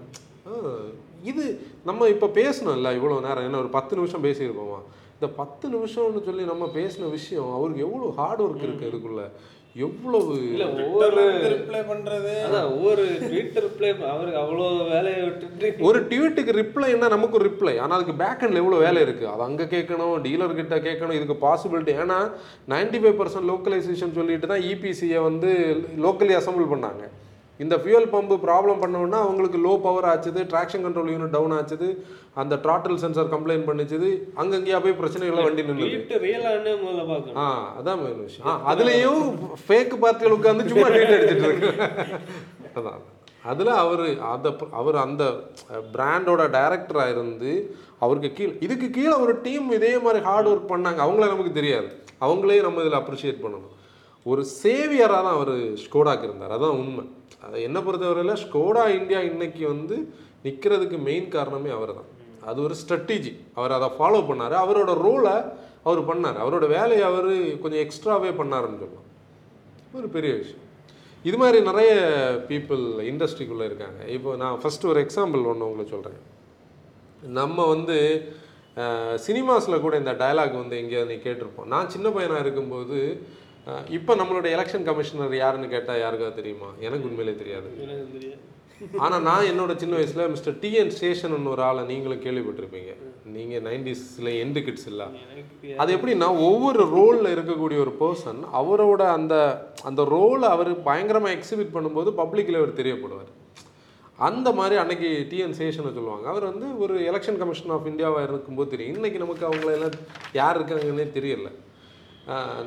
[1.32, 1.44] இது
[1.88, 3.46] நம்ம இப்போ பேசணும்ல இவ்வளோ நேரம்.
[3.48, 4.80] என்ன ஒரு பத்து நிமிஷம் பேசியிருப்போமா?
[5.22, 9.24] இந்த பத்து நிமிஷம்னு சொல்லி நம்ம பேசின விஷயம் அவருக்கு எவ்வளோ ஹார்ட் ஒர்க் இருக்குது இதுக்குள்ள
[9.76, 15.84] எவ்வளவு இல்ல ஒவ்வொரு ரிப்ளை பண்ணுறது அதான் ஒவ்வொரு ட்விட்டர் ரிப்ளை அவருக்கு அவ்வளோ வேலையை விட்டுட்டு.
[15.88, 19.68] ஒரு ட்வீட்டுக்கு ரிப்ளைன்னா நமக்கு ஒரு ரிப்ளை ஆனால் அதுக்கு பேக் ஹேண்டில் எவ்வளோ வேலை இருக்குது அது அங்கே
[19.76, 22.20] கேட்கணும் டீலர் கிட்ட கேட்கணும் இதுக்கு பாசிபிலிட்டி ஏன்னா
[22.74, 25.52] நைன்டி ஃபைவ் பர்சன்ட் லோக்கலைசேஷன் சொல்லிட்டு தான் இபிசியை வந்து
[26.06, 27.04] லோக்கலி அசம்பிள் பண்ணாங்க.
[27.64, 31.88] இந்த ஃபியூல் பம்பு ப்ராப்ளம் பண்ணோன்னா அவங்களுக்கு லோ பவர் ஆச்சுது ட்ராக்ஷன் கண்ட்ரோல் யூனிட் டவுன் ஆச்சுது
[32.42, 34.10] அந்த ட்ராட்டில் சென்சார் கம்ப்ளைண்ட் பண்ணிச்சுது
[34.42, 37.38] அங்கங்கேயா போய் பிரச்சனைகளை வண்டி பார்க்கணும்.
[37.44, 37.46] ஆ
[37.80, 38.64] அதான் மெயின் விஷயம்.
[38.74, 39.24] அதுலயும்
[39.66, 41.72] ஃபேக் பார்ட்டிகள் உட்காந்து சும்மா ட்வீட் அடிச்சிட்டு இருக்கு.
[42.80, 43.02] அதான்.
[43.52, 44.48] அதில் அவர் அந்த
[44.80, 45.24] அவர் அந்த
[45.94, 47.52] பிராண்டோட டைரக்டராக இருந்து
[48.06, 51.00] அவருக்கு கீழே இதுக்கு கீழே ஒரு டீம் இதே மாதிரி ஹார்ட் ஒர்க் பண்ணாங்க.
[51.06, 51.90] அவங்கள நமக்கு தெரியாது.
[52.26, 53.76] அவங்களே நம்ம இதில் அப்ரிஷியேட் பண்ணணும்.
[54.26, 56.56] ஒரு சேவியராக தான் அவர் ஸ்கோடாக்கு இருந்தார்.
[56.58, 57.06] அதான் உண்மை.
[57.46, 59.98] அதை என்னை பொறுத்தவரையில் ஸ்கோடா இந்தியா இன்னைக்கு வந்து
[60.46, 62.10] நிற்கிறதுக்கு மெயின் காரணமே அவர் தான்
[62.50, 64.56] அது ஒரு ஸ்ட்ராட்டஜி அவர் அதை ஃபாலோ பண்ணார்.
[64.64, 65.36] அவரோட ரோலை
[65.88, 66.38] அவர் பண்ணார்.
[66.44, 67.30] அவரோட வேலையை அவர்
[67.64, 69.08] கொஞ்சம் எக்ஸ்ட்ராவே பண்ணாருன்னு சொல்லலாம்.
[69.98, 70.66] ஒரு பெரிய விஷயம்.
[71.30, 71.94] இது மாதிரி நிறைய
[72.50, 74.00] பீப்புள் இண்டஸ்ட்ரிக்குள்ளே இருக்காங்க.
[74.16, 76.22] இப்போ நான் ஃபஸ்ட்டு ஒரு எக்ஸாம்பிள் ஒன்று உங்களுக்கு சொல்கிறேன்
[77.40, 77.98] நம்ம வந்து
[79.28, 81.72] சினிமாஸில் கூட இந்த டயலாக் வந்து எங்கேயாவது நீ கேட்டிருப்போம்.
[81.74, 83.00] நான் சின்ன பையனாக இருக்கும்போது
[83.98, 86.70] இப்போ நம்மளோட எலெக்ஷன் கமிஷனர் யாருன்னு கேட்டால் யாருக்காவது தெரியுமா?
[86.88, 87.70] எனக்கு உண்மையிலே தெரியாது.
[89.04, 92.92] ஆனால் நான் என்னோட சின்ன வயசில் மிஸ்டர் டிஎன் ஸ்டேஷன் ஒரு ஆளை நீங்களும் கேள்விப்பட்டிருப்பீங்க.
[93.36, 95.08] நீங்கள் நைன்டிஸில் எண்டு கிட்ஸ் இல்லை.
[95.82, 99.36] அது எப்படின்னா ஒவ்வொரு ரோலில் இருக்கக்கூடிய ஒரு பர்சன் அவரோட அந்த
[99.90, 103.32] அந்த ரோலை அவர் பயங்கரமாக எக்ஸிபிட் பண்ணும்போது பப்ளிக்கில் அவர் தெரியப்படுவார்.
[104.28, 106.26] அந்த மாதிரி அன்னைக்கு டிஎன் சேஷனை சொல்லுவாங்க.
[106.34, 108.96] அவர் வந்து ஒரு எலெக்ஷன் கமிஷன் ஆஃப் இந்தியாவாக இருக்கும்போது தெரியும்.
[109.00, 109.98] இன்னைக்கு நமக்கு அவங்கள எல்லாம்
[110.40, 111.50] யார் இருக்காங்கன்னே தெரியல.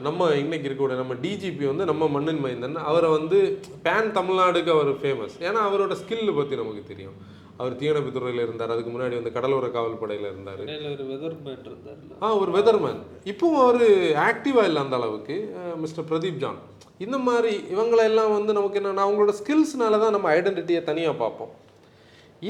[0.07, 2.77] நம்ம இன்னைக்கு இருக்கக்கூடிய நம்ம டிஜிபி வந்து நம்ம மண்ணின் மைந்தன்.
[2.91, 3.39] அவரை வந்து
[3.85, 7.17] பேன் தமிழ்நாடுக்கு அவர் ஃபேமஸ் ஏன்னா அவரோட ஸ்கில் பற்றி நமக்கு தெரியும்.
[7.61, 10.63] அவர் தீயணைப்புத்துறையில் இருந்தார் அதுக்கு முன்னாடி வந்து கடலோர காவல் படையில் இருந்தார்.
[10.93, 13.01] ஒரு வெதர் மேன் இருந்தார்ல ஆ ஒரு வெதர்மேன்
[13.33, 13.85] இப்போவும் அவர்
[14.29, 15.37] ஆக்டிவாக இல்லை அந்த அளவுக்கு
[15.85, 16.61] மிஸ்டர் பிரதீப் ஜான்
[17.07, 21.53] இந்த மாதிரி இவங்களெல்லாம் வந்து நமக்கு என்னன்னா அவங்களோட ஸ்கில்ஸ்னால தான் நம்ம ஐடென்டிட்டியை தனியாக பார்ப்போம்.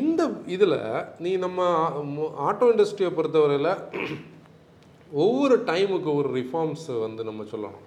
[0.00, 0.23] இந்த
[0.54, 0.78] இதில்
[1.25, 1.66] நீ நம்ம
[2.49, 3.73] ஆட்டோ இண்டஸ்ட்ரியை பொறுத்தவரையில்
[5.23, 7.87] ஒவ்வொரு டைமுக்கு ஒரு ரிஃபார்ம்ஸ் வந்து நம்ம சொல்லணும்.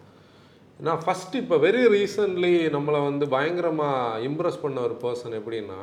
[0.79, 5.79] ஏன்னா ஃபஸ்ட்டு இப்போ வெரி ரீசன்ட்லி நம்மளை வந்து பயங்கரமாக இம்ப்ரெஸ் பண்ண ஒரு பர்சன் எப்படின்னா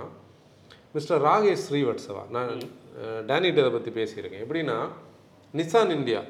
[0.97, 2.23] மிஸ்டர் ராகேஷ் ஸ்ரீவத்சவா.
[2.37, 2.53] நான்
[3.31, 4.45] டேனிட்ட இதை பற்றி பேசியிருக்கேன்.
[4.47, 4.79] எப்படின்னா
[5.61, 6.21] நிசான் இந்தியா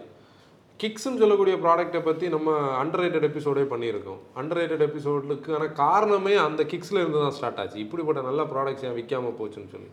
[0.83, 4.23] கிக்ஸ்னு சொல்லக்கூடிய ப்ராடக்ட்டை பற்றி நம்ம அண்டர் ரேட்டட் எபிசோடே பண்ணியிருக்கோம்.
[4.41, 7.79] அண்டர் ரேட்டட் எபிசோடுக்கான காரணமே அந்த கிக்ஸில் இருந்து தான் ஸ்டார்ட் ஆச்சு.
[7.85, 9.91] இப்படிப்பட்ட நல்ல ப்ராடக்ட்ஸ் ஏன் விற்காம போச்சுன்னு சொல்லி.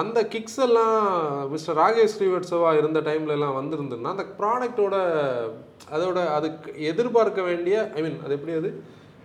[0.00, 0.96] அந்த கிக்ஸ் எல்லாம்
[1.50, 4.94] மிஸ்டர் ராகேஷ் ஸ்ரீவத்சவா இருந்த டைம்ல எல்லாம் வந்திருந்ததுன்னா அந்த ப்ராடக்ட்டோட
[5.94, 8.70] அதோட அதுக்கு எதிர்பார்க்க வேண்டிய ஐ மீன் அது எப்படி அது?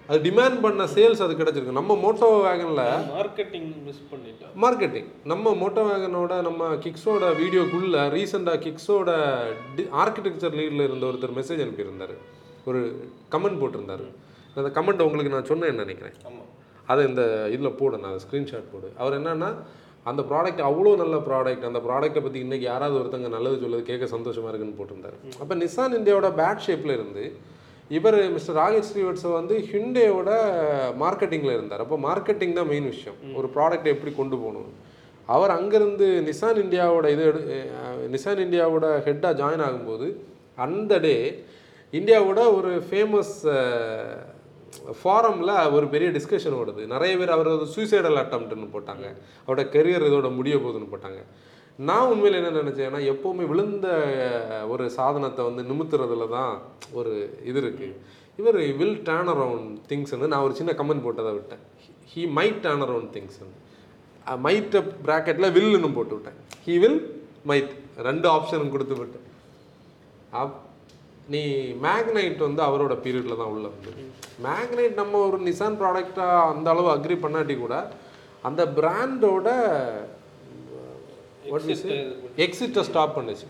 [0.09, 1.77] அது டிமாண்ட் பண்ண சேல்ஸ் அது கிடைச்சிருக்கு.
[1.79, 2.83] நம்ம மோட்டோ வேகனில்
[3.15, 4.51] மார்க்கெட்டிங் மிஸ் பண்ணிட்டோம்.
[4.63, 9.09] மார்க்கெட்டிங் நம்ம மோட்டோ வேகனோட நம்ம கிக்ஸோட வீடியோக்குள்ள ரீசெண்டாக கிக்ஸோட
[9.77, 12.15] டி ஆர்கிடெக்சர் லீடில் இருந்த ஒருத்தர் மெசேஜ் அனுப்பியிருந்தார்.
[12.69, 12.81] ஒரு
[13.33, 14.07] கமெண்ட் போட்டிருந்தாரு.
[14.59, 16.15] அந்த கமெண்ட் உங்களுக்கு நான் சொன்னேன்னு நினைக்கிறேன்.
[16.29, 16.51] ஆமாம்
[16.91, 17.23] அதை இந்த
[17.55, 18.89] இதில் போடு நான் ஸ்க்ரீன்ஷாட் போடு.
[18.97, 19.51] அவர் என்னன்னா
[20.09, 24.51] அந்த ப்ராடக்ட் அவ்வளோ நல்ல ப்ராடக்ட் அந்த ப்ராடக்ட்டை பற்றி இன்றைக்கி யாராவது ஒருத்தங்க நல்லது சொல்லுது கேட்க சந்தோஷமாக
[24.51, 25.17] இருக்குன்னு போட்டிருந்தாரு.
[25.41, 27.23] அப்போ நிசான் இந்தியாவோட பேட் ஷேப்பில் இருந்து
[27.97, 30.31] இவர் மிஸ்டர் ராகேஷ் ஸ்ரீவட்ஸை வந்து ஹிண்டேவோட
[31.03, 31.83] மார்க்கெட்டிங்கில் இருந்தார்.
[31.85, 33.17] அப்போ மார்க்கெட்டிங் தான் மெயின் விஷயம்.
[33.39, 34.71] ஒரு ப்ராடக்ட்டை எப்படி கொண்டு போகணும்.
[35.35, 37.23] அவர் அங்கேருந்து நிசான் இந்தியாவோட இது
[38.15, 40.07] நிசான் இந்தியாவோட ஹெட்டாக ஜாயின் ஆகும்போது
[40.65, 41.15] அந்த டே
[41.93, 43.33] இந்தியாவோட ஒரு ஃபேமஸ்
[45.01, 46.83] ஃபாரமில் ஒரு பெரிய டிஸ்கஷன் ஓடுது.
[46.93, 49.05] நிறைய பேர் அவர் சூசைடல் அட்டம்ப்ட்னு போட்டாங்க.
[49.45, 51.21] அவரோட கெரியர் இதோட முடிய போகுதுன்னு போட்டாங்க.
[51.87, 53.87] நான் உண்மையில் என்ன நினச்சேன்னா எப்போவுமே விழுந்த
[54.73, 56.53] ஒரு சாதனத்தை வந்து நிமித்துறதுல தான்
[56.99, 57.11] ஒரு
[57.49, 57.97] இது இருக்குது
[58.41, 61.63] இவர் வில் டேர்ன் அரவுண்ட் திங்ஸ்னு நான் ஒரு சின்ன கமெண்ட் போட்டதை விட்டேன்.
[62.11, 63.53] ஹீ மைட் டேர்ன் அரவுண்ட் திங்ஸ்னு
[64.45, 66.39] மைட்ட ப்ராக்கெட்டில் வில்லுன்னு போட்டு விட்டேன்.
[66.65, 66.99] ஹீ வில்
[67.49, 67.71] மைட்
[68.07, 69.27] ரெண்டு ஆப்ஷனும் கொடுத்து விட்டேன்.
[70.41, 70.57] அப்
[71.33, 71.41] நீ
[71.85, 73.91] மேக்னைட் வந்து அவரோட பீரியடில் தான் உள்ள வந்து.
[74.47, 77.75] மேக்னைட் நம்ம ஒரு நிசான் ப்ராடக்டாக அந்த அளவு அக்ரி பண்ணாட்டி கூட
[78.47, 79.47] அந்த பிராண்டோட
[82.45, 83.47] எக்ஸிட்டை ஸ்டாப் பண்ணுச்சு.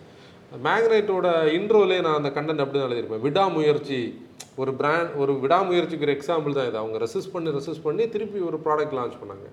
[0.67, 3.23] மேக்னைட்டோட இன்ட்ரோலே நான் அந்த கண்டென்ட் அப்படி தான் எழுதியிருப்பேன்.
[3.27, 3.99] விடாமுயற்சி
[4.61, 6.77] ஒரு பிராண்ட் ஒரு விடாமுயற்சிக்கு ஒரு எக்ஸாம்பிள் தான் இது.
[6.81, 9.47] அவங்க ரெசிஸ்ட் பண்ணி ரெசிஸ்ட் பண்ணி திருப்பி ஒரு ப்ராடக்ட் லான்ச் பண்ணாங்க.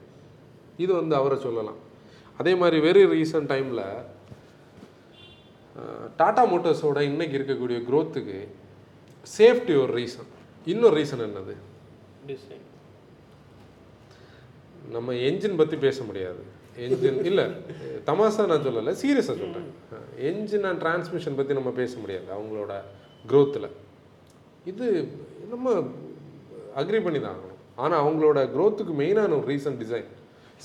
[0.84, 1.80] இது வந்து அவரை சொல்லலாம்.
[2.40, 3.82] அதே மாதிரி வெரி ரீசன்ட் டைமில்
[6.20, 8.38] டாடா மோட்டார்ஸோட இன்னைக்கு இருக்கக்கூடிய growth-க்கு
[9.38, 10.30] சேஃப்டி ஒரு ரீசன்
[10.72, 11.54] இன்னொரு ரீசன் என்னது?
[12.30, 12.64] டிசைன்
[14.94, 16.42] நம்ம என்ஜின் பற்றி பேச முடியாது.
[16.84, 17.46] என்ஜின் இல்லை
[18.08, 19.68] தமாசா நான் சொல்லலை சீரியஸாக சொல்கிறேன்
[20.30, 22.72] என்ஜின் அண்ட் டிரான்ஸ்மிஷன் பற்றி நம்ம பேச முடியாது அவங்களோட
[23.32, 23.68] growth-ல.
[24.70, 24.86] இது
[25.52, 25.72] நம்ம
[26.80, 27.60] அக்ரி பண்ணி தான் ஆகணும்.
[27.82, 30.10] ஆனால் அவங்களோட growth-க்கு மெயினான ஒரு ரீசன் டிசைன்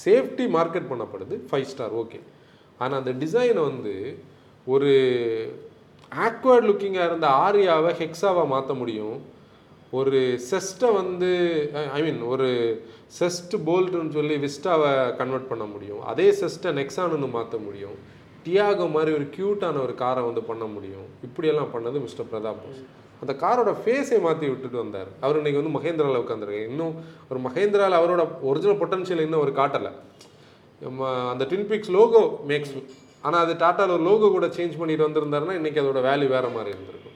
[0.06, 2.20] சேஃப்டி மார்க்கெட் பண்ணப்படுது ஃபைவ் ஸ்டார் ஓகே
[2.82, 3.94] ஆனால் அந்த டிசைனை வந்து
[4.66, 4.92] ஒரு
[6.16, 9.22] ஆக்வர்ட் லுக்கிங்காக இருந்த ஆரியாவை ஹெக்ஸாவாக மாற்ற முடியும்.
[9.92, 11.30] ஒரு செஸ்ட்டை வந்து
[11.94, 12.48] ஐ மீன் ஒரு
[13.20, 16.02] செஸ்ட் போல்டுன்னு சொல்லி விஸ்டாவை கன்வெர்ட் பண்ண முடியும்.
[16.02, 17.96] அதே செஸ்ட்டை நெக்ஸானுன்னு மாற்ற முடியும்.
[18.46, 21.08] டியாகோ மாதிரி ஒரு க்யூட்டான ஒரு காரை வந்து பண்ண முடியும்.
[21.24, 22.82] இப்படியெல்லாம் பண்ணது மிஸ்டர் பிரதாப் போஸ்.
[23.22, 25.08] அந்த காரோட ஃபேஸை மாற்றி விட்டுட்டு வந்தார்.
[25.20, 26.96] அவர் இன்னைக்கு வந்து மகேந்திராவில் உட்காந்துருக்காரு இன்னும்
[27.30, 29.92] ஒரு மகேந்திராவில் அவரோட ஒரிஜினல் பொட்டன்ஷியல் இன்னும் அவர் காட்டலை.
[30.82, 32.74] நம்ம அந்த ட்வின்பிக்ஸ் லோகோ மேக்ஸ்
[33.26, 37.16] ஆனால் அது டாட்டாவில் ஒரு லோகோ கூட சேஞ்ச் பண்ணிட்டு வந்திருந்தாருன்னா இன்றைக்கி அதோட வேல்யூ வேறு மாதிரி இருந்திருக்கும்.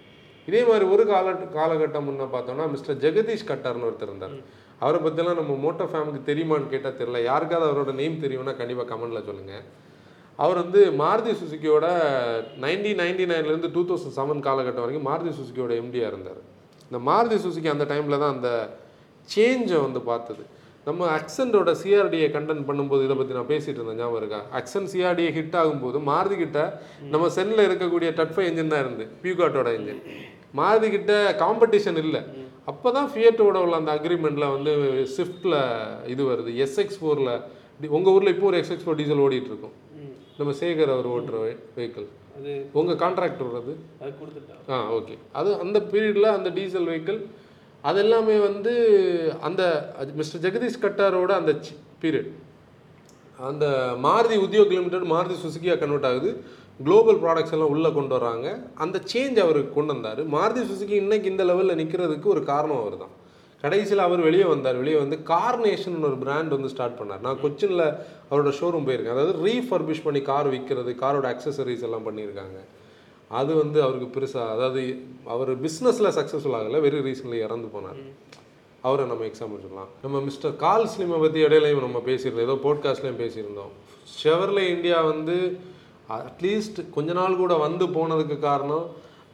[0.49, 4.35] இதே மாதிரி ஒரு கால காலகட்டம் முன்னே பார்த்தோம்னா மிஸ்டர் ஜெகதீஷ் கட்டார்னு ஒருத்தர் இருந்தார்.
[4.83, 7.19] அவரை பற்றிலாம் நம்ம மோட்டோ ஃபேமுக்கு தெரியுமான்னு கேட்டால் தெரியல.
[7.29, 9.63] யாருக்காவது அவரோட நேம் தெரியும்னா கண்டிப்பாக கமெண்டில் சொல்லுங்கள்
[10.43, 11.85] அவர் வந்து மாருதி சுசுக்கியோட
[12.63, 16.41] நைன்டீன் நைன்டி நைன்லேருந்து டூ தௌசண்ட் செவன் காலகட்டம் வரைக்கும் மாருதி சுசுக்கியோட எம்டியாக இருந்தார்.
[16.87, 18.49] இந்த மாருதி சுசுக்கி அந்த டைமில் தான் அந்த
[19.33, 20.43] சேஞ்சை வந்து பார்த்தது.
[20.87, 24.39] நம்ம அக்சண்டோட சிஆர்டியை கண்டென்ட் பண்ணும்போது இதை பற்றி நான் பேசிட்டு இருந்தேன் ஞாபகம் இருக்கா?
[24.59, 26.59] அக்சன் சிஆர்டியை ஹிட் ஆகும்போது மாருதி கிட்ட
[27.13, 30.01] நம்ம செல்லில் இருக்கக்கூடிய டட்ஃபை என்ஜின் தான் இருந்து பியூகாட்டோட என்ஜின்
[30.59, 31.11] மாருதி கிட்ட
[31.43, 32.21] காம்படிஷன் இல்லை.
[32.71, 34.73] அப்போ தான் ஃபியட்டோட உள்ள அந்த அக்ரிமெண்ட்டில் வந்து
[35.13, 35.57] ஸ்விஃப்ட்டில்
[36.13, 37.31] இது வருது எஸ்எக்ஸ் ஃபோரில்
[37.97, 39.73] உங்கள் ஊரில் இப்போ ஒரு எஸ்எக்ஸ் ஃபோர் டீசல் ஓடிட்டு இருக்கும்.
[40.39, 41.39] நம்ம சேகர் அவர் ஓட்டுற
[41.77, 42.07] வெஹிக்கிள்
[42.81, 43.73] உங்கள் கான்ட்ராக்ட் வர்றது
[44.73, 47.19] ஆ ஓகே அது அந்த பீரியடில் அந்த டீசல் வெஹிக்கிள்
[47.89, 48.73] அது எல்லாமே வந்து
[49.47, 49.61] அந்த
[50.19, 51.53] மிஸ்டர் ஜெகதீஷ் கட்டாரோட அந்த
[52.03, 52.31] பீரியட்
[53.49, 53.65] அந்த
[54.05, 56.29] மாருதி உத்தியோக் லிமிடெட் மாருதி சுசுக்கியாக கன்வெர்ட் ஆகுது.
[56.85, 58.47] குளோபல் ப்ராடக்ட்ஸ் எல்லாம் உள்ளே கொண்டு வராங்க.
[58.83, 60.21] அந்த சேஞ்ச் அவருக்கு கொண்டு வந்தார்.
[60.35, 63.13] மாருதி சுசுக்கி இன்றைக்கி இந்த லெவலில் நிற்கிறதுக்கு ஒரு காரணம் அவர் தான்
[63.63, 64.79] கடைசியில் அவர் வெளியே வந்தார்.
[64.81, 67.21] வெளியே வந்து கார்னேஷன் ஒரு பிராண்ட் வந்து ஸ்டார்ட் பண்ணார்.
[67.25, 67.85] நான் கொச்சினில்
[68.29, 69.17] அவரோட ஷோரூம் போயிருக்கேன்.
[69.17, 72.57] அதாவது ரீஃபர்பிஷ் பண்ணி கார் விற்கிறது காரோட அக்சசரிஸ் எல்லாம் பண்ணியிருக்காங்க.
[73.39, 74.81] அது வந்து அவருக்கு பெருசாக அதாவது
[75.33, 77.99] அவர் பிஸ்னஸில் சக்ஸஸ்ஃபுல் ஆகலை வெரி ரீசன்லி இறந்து போனார்.
[78.87, 83.71] அவரை நம்ம எக்ஸாம்பிள் சொல்லலாம் நம்ம மிஸ்டர் கால் ஸ்லிமை பற்றி இடையிலையும் நம்ம பேசியிருந்தோம் ஏதோ போட்காஸ்ட்லேயும் பேசியிருந்தோம்.
[84.21, 85.37] ஷெவர்லே இந்தியா வந்து
[86.17, 88.87] அட்லீஸ்ட் கொஞ்ச நாள் கூட வந்து போனதுக்கு காரணம்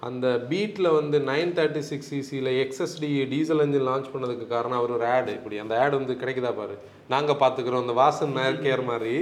[0.07, 5.05] அந்த பீட்டில் வந்து நைன் தேர்ட்டி சிக்ஸ் சிசியில் எக்ஸ்எஸ்டி டீசல் இன்ஜின் லான்ச் பண்ணதுக்கு காரணம் அவர் ஒரு
[5.15, 6.75] ஆடு இப்படி அந்த ஆடு வந்து கிடைக்குதா பாரு.
[7.13, 9.15] நாங்கள் பார்த்துக்குறோம் அந்த வாசன் நேர் கேர் மாதிரி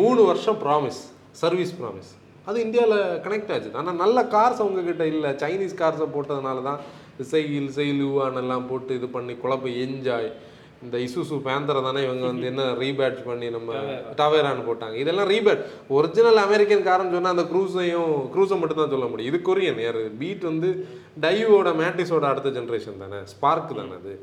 [0.00, 1.00] மூணு வருஷம் ப்ராமிஸ்
[1.42, 2.12] சர்வீஸ் ப்ராமிஸ்
[2.48, 3.70] அது இந்தியாவில் கனெக்ட் ஆச்சு.
[3.82, 5.30] ஆனால் நல்ல கார்ஸ் அவங்கக்கிட்ட இல்லை.
[5.44, 6.82] சைனீஸ் கார்ஸை போட்டதுனால தான்
[7.32, 10.28] செயில் செயிலுவான் எல்லாம் போட்டு இது பண்ணி குழப்ப என்ஜாய்
[10.84, 13.78] இந்த இசுசு பேந்தரை தானே இவங்க வந்து என்ன ரீபேட்ச் பண்ணி நம்ம
[14.18, 14.96] டவேரான்னு போட்டாங்க.
[15.02, 15.62] இதெல்லாம் ரீபேட்
[15.96, 19.30] ஒரிஜினல் அமெரிக்கன் காரன் சொன்னால் அந்த க்ரூஸையும் க்ரூஸை மட்டும் தான் சொல்ல முடியும்.
[19.32, 20.70] இது கொரியன் யார் பீட் வந்து
[21.24, 23.20] டைவோட மேட்டிஸோட அடுத்த ஜென்ரேஷன் தானே.
[23.32, 24.14] ஸ்பார்க் தானே அது.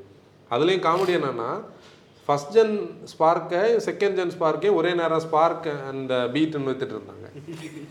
[0.54, 1.50] அதுலேயும் காமெடி என்னன்னா
[2.26, 2.76] ஃபஸ்ட் ஜென்
[3.14, 7.26] ஸ்பார்க்கை செகண்ட் ஜென் ஸ்பார்க்கே ஒரே நேரம் ஸ்பார்க் அண்ட் பீட்னு வித்துட்டு இருந்தாங்க.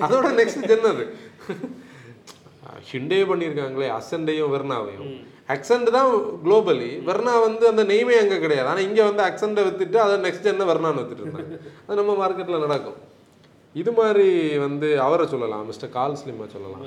[0.04, 1.04] அதோட நெக்ஸ்ட் ஜென் அது.
[2.90, 5.10] ஹிண்டே பண்ணியிருக்காங்களே அசண்டையும் வெர்னாவையும்
[5.54, 6.10] அக்சண்ட் தான்
[6.44, 8.68] குளோபலி வெர்னா வந்து அந்த நெய்மே அங்கே கிடையாது.
[8.72, 11.58] ஆனால் இங்கே வந்து அக்சண்டை வித்துட்டு அதை நெக்ஸ்ட் ஜென்னை வெர்னான்னு வித்துட்டு இருந்தாங்க.
[11.86, 12.98] அது நம்ம மார்க்கெட்டில் நடக்கும்.
[13.82, 14.28] இது மாதிரி
[14.64, 16.82] வந்து அவரை சொல்லலாம் மிஸ்டர் கால் ஸ்லிம்மா சொல்லலாம்.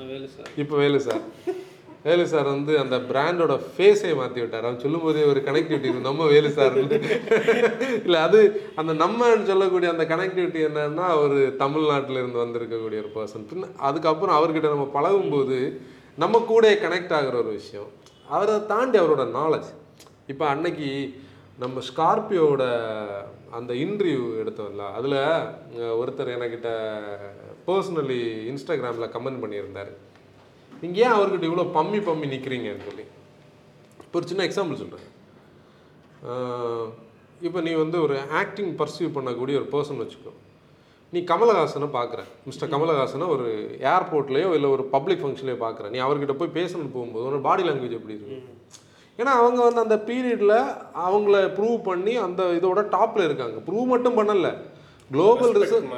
[0.62, 1.24] இப்போ வேலு சார்.
[2.06, 6.08] வேலு சார் வந்து அந்த பிராண்டோட ஃபேஸே மாற்றி விட்டார் அவன் சொல்லும்போதே ஒரு கனெக்டிவிட்டி இருக்கு.
[6.08, 6.76] நம்ம வேலு சார்
[8.06, 8.40] இல்லை அது
[8.80, 14.74] அந்த நம்மன்னு சொல்லக்கூடிய அந்த கனெக்டிவிட்டி என்னன்னா ஒரு தமிழ்நாட்டில் இருந்து வந்திருக்கக்கூடிய ஒரு பர்சன் பின்ன அதுக்கப்புறம் அவர்கிட்ட
[14.74, 15.58] நம்ம பழகும்போது
[16.24, 17.88] நம்ம கூட கனெக்ட் ஆகிற ஒரு விஷயம்.
[18.28, 19.70] அவரை தாண்டி அவரோட நாலேஜ்
[20.32, 20.90] இப்போ அன்னைக்கு
[21.62, 22.62] நம்ம ஸ்கார்பியோட
[23.58, 25.18] அந்த இன்டர்வியூ எடுத்தோம்ல அதில்
[26.00, 26.70] ஒருத்தர் என்கிட்ட
[27.68, 28.18] பர்சனலி
[28.50, 29.92] இன்ஸ்டாகிராமில் கமெண்ட் பண்ணியிருந்தார்.
[30.82, 33.04] நீங்கள் ஏன் அவர்கிட்ட இவ்வளோ பம்மி பம்மி நிற்கிறீங்கன்னு சொல்லி.
[34.04, 35.06] இப்போ ஒரு சின்ன எக்ஸாம்பிள் சொல்கிறேன்
[37.46, 40.32] இப்போ நீ வந்து ஒரு ஆக்டிங் பர்சியூ பண்ணக்கூடிய ஒரு பர்சன் வச்சுக்கோ.
[41.12, 43.48] நீ கமலஹாசனை பார்க்குற மிஸ்டர் கமலஹாசனை ஒரு
[43.92, 48.16] ஏர்போர்ட்லேயோ இல்லை ஒரு பப்ளிக் ஃபங்க்ஷன்லையோ பார்க்குற நீ அவர்கிட்ட போய் பேசணும்னு போகும்போது உன்னோட பாடி லாங்குவேஜ் எப்படி
[48.16, 48.46] இருக்கும்?
[49.20, 50.56] ஏன்னா அவங்க வந்து அந்த பீரியடில்
[51.08, 53.58] அவங்கள ப்ரூவ் பண்ணி அந்த இதோட டாப்பில் இருக்காங்க.
[53.68, 54.50] ப்ரூவ் மட்டும் பண்ணல.
[55.14, 55.90] குளோபல் ரிசர்ச்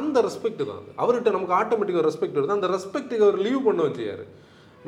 [0.00, 2.58] அந்த ரெஸ்பெக்ட் தான் அவர்கிட்ட நமக்கு ஆட்டோமேட்டிக்காக ரெஸ்பெக்ட் வருது.
[2.58, 4.26] அந்த ரெஸ்பெக்ட்டுக்கு அவர் லீவ் பண்ண வச்சியாரு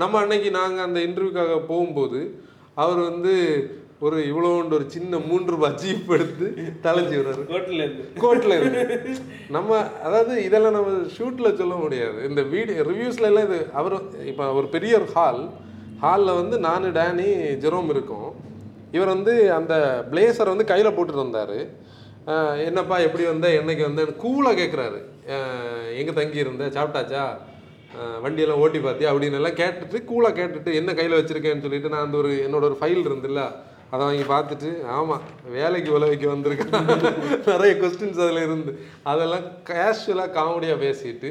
[0.03, 2.21] நம்ம அன்னைக்கு நாங்கள் அந்த இன்டர்வியூக்காக போகும்போது
[2.85, 3.35] அவர் வந்து
[4.07, 6.47] ஒரு இவ்வளோண்டு ஒரு சின்ன மூன்று ரூபாய் ஜீப் எடுத்து
[6.87, 8.03] தலைஞ்சி வர்றாரு கோட்டில் இருந்து.
[8.25, 8.83] கோட்டில் இருந்து.
[9.57, 12.19] நம்ம அதாவது இதெல்லாம் நம்ம ஷூட்டில் சொல்ல முடியாது.
[12.31, 13.97] இந்த வீடியோ ரிவ்யூஸ்ல எல்லாம் இது அவர்
[14.33, 15.41] இப்போ ஒரு பெரிய ஒரு ஹால்
[16.03, 17.29] ஹாலில் வந்து நான் டேனி
[17.65, 18.29] ஜெரோம் இருக்கோம்.
[18.97, 19.75] இவர் வந்து அந்த
[20.11, 21.57] பிளேசரை வந்து கையில் போட்டுட்டு வந்தார்.
[22.67, 23.47] என்னப்பா எப்படி வந்த?
[23.59, 24.99] என்னைக்கு வந்த கூலாக கேட்குறாரு
[26.01, 26.65] எங்கே தங்கி இருந்த?
[26.77, 27.25] சாப்பிட்டாச்சா?
[28.25, 29.11] வண்டியெல்லாம் ஓட்டி பார்த்தியா?
[29.13, 33.07] அப்படின்னு எல்லாம் கேட்டுட்டு கூலாக கேட்டுட்டு என்ன கையில் வச்சுருக்கேன்னு சொல்லிட்டு நான் அந்த ஒரு என்னோட ஒரு ஃபைல்
[33.09, 33.43] இருந்துல்ல
[33.93, 36.73] அதை வாங்கி பார்த்துட்டு ஆமாம் வேலைக்கு உழவைக்கு வந்திருக்கேன்
[37.51, 38.73] நிறைய கொஸ்டின்ஸ் அதில் இருந்து.
[39.05, 41.31] அதெல்லாம் கேஷுவலாக காமெடியாக பேசிட்டு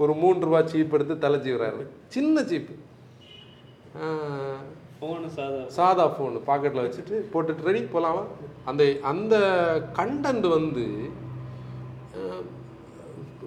[0.00, 2.74] ஒரு மூன்று ரூபா சீப் எடுத்து தலைச்சி விடுறாரு சின்ன சீப்பு
[5.00, 8.22] ஃபோனு சாதா சாதா ஃபோன் பாக்கெட்டில் வச்சுட்டு போட்டுட்டு ரெடி போகலாமா
[8.70, 9.34] அந்த அந்த
[9.98, 10.84] கண்டென்ட் வந்து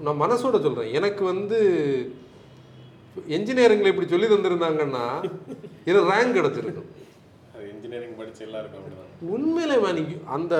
[0.05, 1.59] நான் மனசோட சொல்கிறேன் எனக்கு வந்து
[3.37, 5.05] என்ஜினியரிங்கில் இப்படி சொல்லி தந்திருந்தாங்கன்னா
[5.89, 6.89] இது ரேங்க் கிடச்சிருக்கும்.
[7.53, 9.11] அது இன்ஜினியரிங் படிச்ச எல்லாருக்கும் அப்படிதான்.
[9.35, 10.53] உண்மையிலே நீங்க அந்த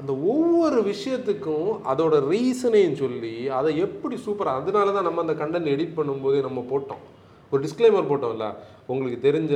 [0.00, 5.98] அந்த ஒவ்வொரு விஷயத்துக்கும் அதோட ரீசனையும் சொல்லி அதை எப்படி சூப்பராக அதனால தான் நம்ம அந்த கண்டென்ட் எடிட்
[6.00, 7.04] பண்ணும்போது நம்ம போட்டோம்.
[7.52, 8.46] ஒரு டிஸ்க்ளைமர் போட்டோம்ல
[8.92, 9.52] உங்களுக்கு தெரிஞ்ச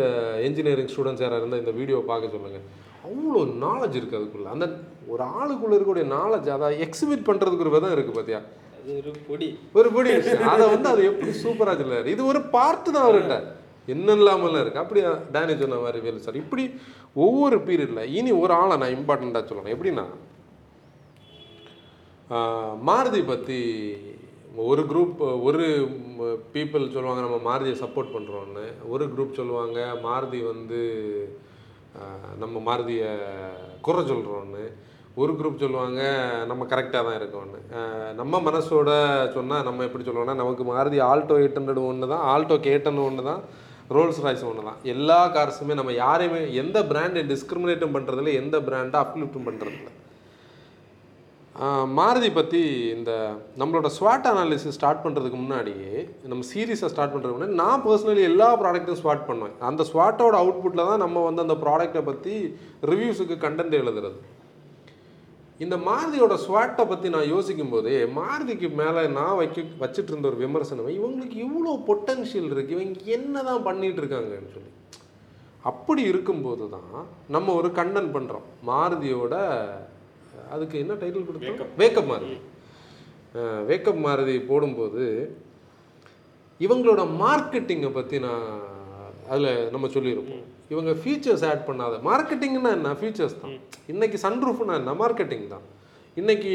[0.49, 2.67] இன்ஜினியரிங் ஸ்டூடெண்ட்ஸ் யாராக இருந்தால் இந்த வீடியோ பார்க்க சொல்லுங்கள்
[3.07, 4.51] அவ்வளோ நாலேஜ் இருக்குது அதுக்குள்ளே.
[4.57, 4.67] அந்த
[5.13, 8.41] ஒரு ஆளுக்குள்ளே இருக்கக்கூடிய நாலேஜ் அதை எக்ஸிபிட் பண்ணுறதுக்கு ஒரு விதம் இருக்குது பார்த்தியா
[8.95, 9.49] ஒரு பொடி.
[9.79, 10.11] ஒரு படி.
[10.53, 13.37] அதை வந்து அது எப்படி சூப்பராக சொல்லாரு இது ஒரு பார்ட்டு தான் அவர்கிட்ட.
[13.95, 15.01] என்னெல்லாமெல்லாம் இருக்குது அப்படி
[15.35, 16.65] டேனி சொன்ன மாதிரி வேலு சார் இப்படி
[17.25, 19.75] ஒவ்வொரு பீரியடில் இனி ஒரு ஆளை நான் இம்பார்ட்டண்ட்டாக சொல்லணும்.
[19.77, 20.07] எப்படின்னா
[22.89, 23.59] மாருதி பற்றி
[24.63, 25.65] ஒரு குரூப் ஒரு
[26.53, 30.81] பீப்புள் சொல்லுவாங்க நம்ம மாருதியை சப்போர்ட் பண்ணுறோன்னு ஒரு குரூப் சொல்லுவாங்க மாருதி வந்து
[32.39, 33.11] நம்ம மாருதியை
[33.81, 34.65] குறை சொல்கிறோன்னு
[35.17, 36.01] ஒரு குரூப் சொல்லுவாங்க
[36.51, 37.59] நம்ம கரெக்டாக தான் இருக்கோன்னு
[38.13, 38.91] நம்ம மனசோட
[39.35, 43.43] சொன்னால் நம்ம எப்படி சொல்லுவோம்னா நமக்கு மாருதி ஆல்டோ எயிட் ஹண்ட்ரட் ஒன்று தான் ஆல்டோ கேட்டன் ஒன்று தான்
[43.91, 44.81] ரோல்ஸ் ராய்ஸ் ஒன்று தான்.
[44.85, 49.91] எல்லா கார்ஸுமே நம்ம யாரையுமே எந்த பிராண்டை டிஸ்கிரிமினேட்டும் பண்ணுறதில்ல எந்த பிராண்டை அப்லிஃப்டும் பண்ணுறதில்ல
[51.99, 52.61] மாருதி பற்றி
[52.95, 53.11] இந்த
[53.61, 55.93] நம்மளோட ஸ்வாட் அனாலிசிஸ் ஸ்டார்ட் பண்ணுறதுக்கு முன்னாடியே
[56.31, 59.55] நம்ம சீரீஸை ஸ்டார்ட் பண்ணுறதுக்கு முன்னாடி நான் பர்சனலி எல்லா ப்ராடக்ட்டும் ஸ்வாட் பண்ணுவேன்.
[59.69, 62.35] அந்த ஸ்வாட்டோட அவுட்புட்டில் தான் நம்ம வந்து அந்த ப்ராடக்ட்டை பற்றி
[62.93, 64.19] ரிவ்யூஸுக்கு கண்டென்ட் எழுதுறது.
[65.61, 70.95] இந்த மாருதியோட ஸ்வாட்டை பற்றி நான் யோசிக்கும் போதே மாருதிக்கு மேலே நான் வைக்க வச்சுட்டு இருந்த ஒரு விமர்சனம்
[70.99, 74.73] இவங்களுக்கு இவ்வளோ பொட்டன்ஷியல் இருக்குது இவங்க என்ன தான் பண்ணிட்டு இருக்காங்கன்னு சொல்லி.
[75.71, 76.95] அப்படி இருக்கும்போது தான்
[77.35, 79.37] நம்ம ஒரு கண்டென்ட் பண்ணுறோம் மாருதியோட
[80.55, 81.71] அதுக்கு என்ன டைட்டில் கொடுத்தோம்?
[81.83, 82.37] வேக்கப் மாருதி.
[83.71, 85.05] வேக்கப் மாருதி போடும்போது
[86.67, 88.49] இவங்களோட மார்க்கெட்டிங்கை பற்றி நான்
[89.33, 90.43] அதில் நம்ம சொல்லியிருப்போம்.
[90.73, 91.95] இவங்க ஃபீச்சர்ஸ் ஆட் பண்ணாத.
[92.11, 92.93] மார்க்கெட்டிங்னா என்ன?
[93.01, 93.57] ஃபீச்சர்ஸ் தான்.
[93.93, 94.93] இன்னைக்கு சன்ரூஃப்னா என்ன?
[95.03, 95.65] மார்க்கெட்டிங் தான்.
[96.17, 96.51] இன்னைக்கு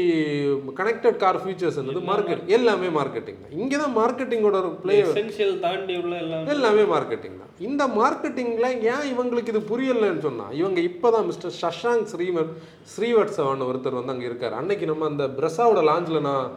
[0.78, 2.00] கனெக்டட் கார் ஃபீச்சர்ஸ் என்னது?
[2.10, 3.50] மார்க்கெட் எல்லாமே மார்க்கெட்டிங் தான்.
[3.62, 7.50] இங்கே தான் மார்க்கெட்டிங்கோட ஒரு பிளே எசென்ஷியல் தாண்டி உள்ள எல்லாம் எல்லாமே மார்க்கெட்டிங் தான்.
[7.68, 12.50] இந்த மார்க்கெட்டிங்கில் ஏன் இவங்களுக்கு இது புரியலைன்னு சொன்னால் இவங்க இப்போ தான் மிஸ்டர் சஷாங்க் ஸ்ரீவர்
[12.94, 14.58] ஸ்ரீவத்சவன் ஒருத்தர் வந்து அங்கே இருக்கார்.
[14.60, 16.48] அன்னைக்கு நம்ம அந்த பிரசாவோட லாஞ்சில் நான்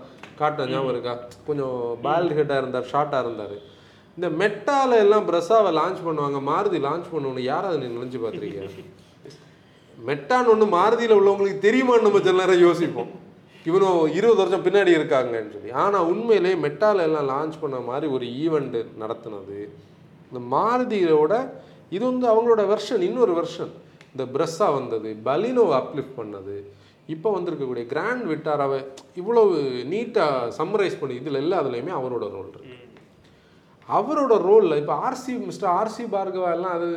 [0.41, 1.15] காட்ட ஞாபகம் இருக்கா?
[1.49, 3.55] கொஞ்சம் பால்டு ஹெட்டாக இருந்தார் ஷார்ட்டாக இருந்தார்.
[4.17, 8.69] இந்த மெட்டால எல்லாம் பிரஸாவை லான்ச் பண்ணுவாங்க மாருதி லான்ச் பண்ணுவோன்னு யாராவது நினைச்சு பார்த்துருக்கீங்க?
[10.09, 13.11] மெட்டான்னு ஒன்று மாருதியில் உள்ளவங்களுக்கு தெரியுமான்னு நம்ம சில நேரம் யோசிப்போம்.
[13.65, 15.71] இவனும் இருபது வருஷம் பின்னாடி இருக்காங்கன்னு சொல்லி.
[15.83, 19.59] ஆனால் உண்மையிலேயே மெட்டால எல்லாம் லான்ச் பண்ண மாதிரி ஒரு ஈவெண்ட் நடத்துனது
[20.29, 21.33] இந்த மாருதியோட
[21.95, 23.71] இது வந்து அவங்களோட வெர்ஷன் இன்னொரு வெர்ஷன்
[24.13, 26.55] இந்த பிரஸ்ஸா வந்தது பலினோவை அப்லிஃப்ட் பண்ணது
[27.09, 28.79] இப்போ வந்திருக்கக்கூடிய கிராண்ட் விட்டாராவை
[29.21, 29.55] இவ்வளவு
[29.91, 32.82] நீட்டாக சம்மரைஸ் பண்ணி இதில் எல்லாத்துலேயுமே அவரோட ரோல் இருக்குது
[33.97, 36.87] அவரோட ரோலில் இப்போ ஆர்சி மிஸ்டர் ஆர்சி பார்கவா எல்லாம் அது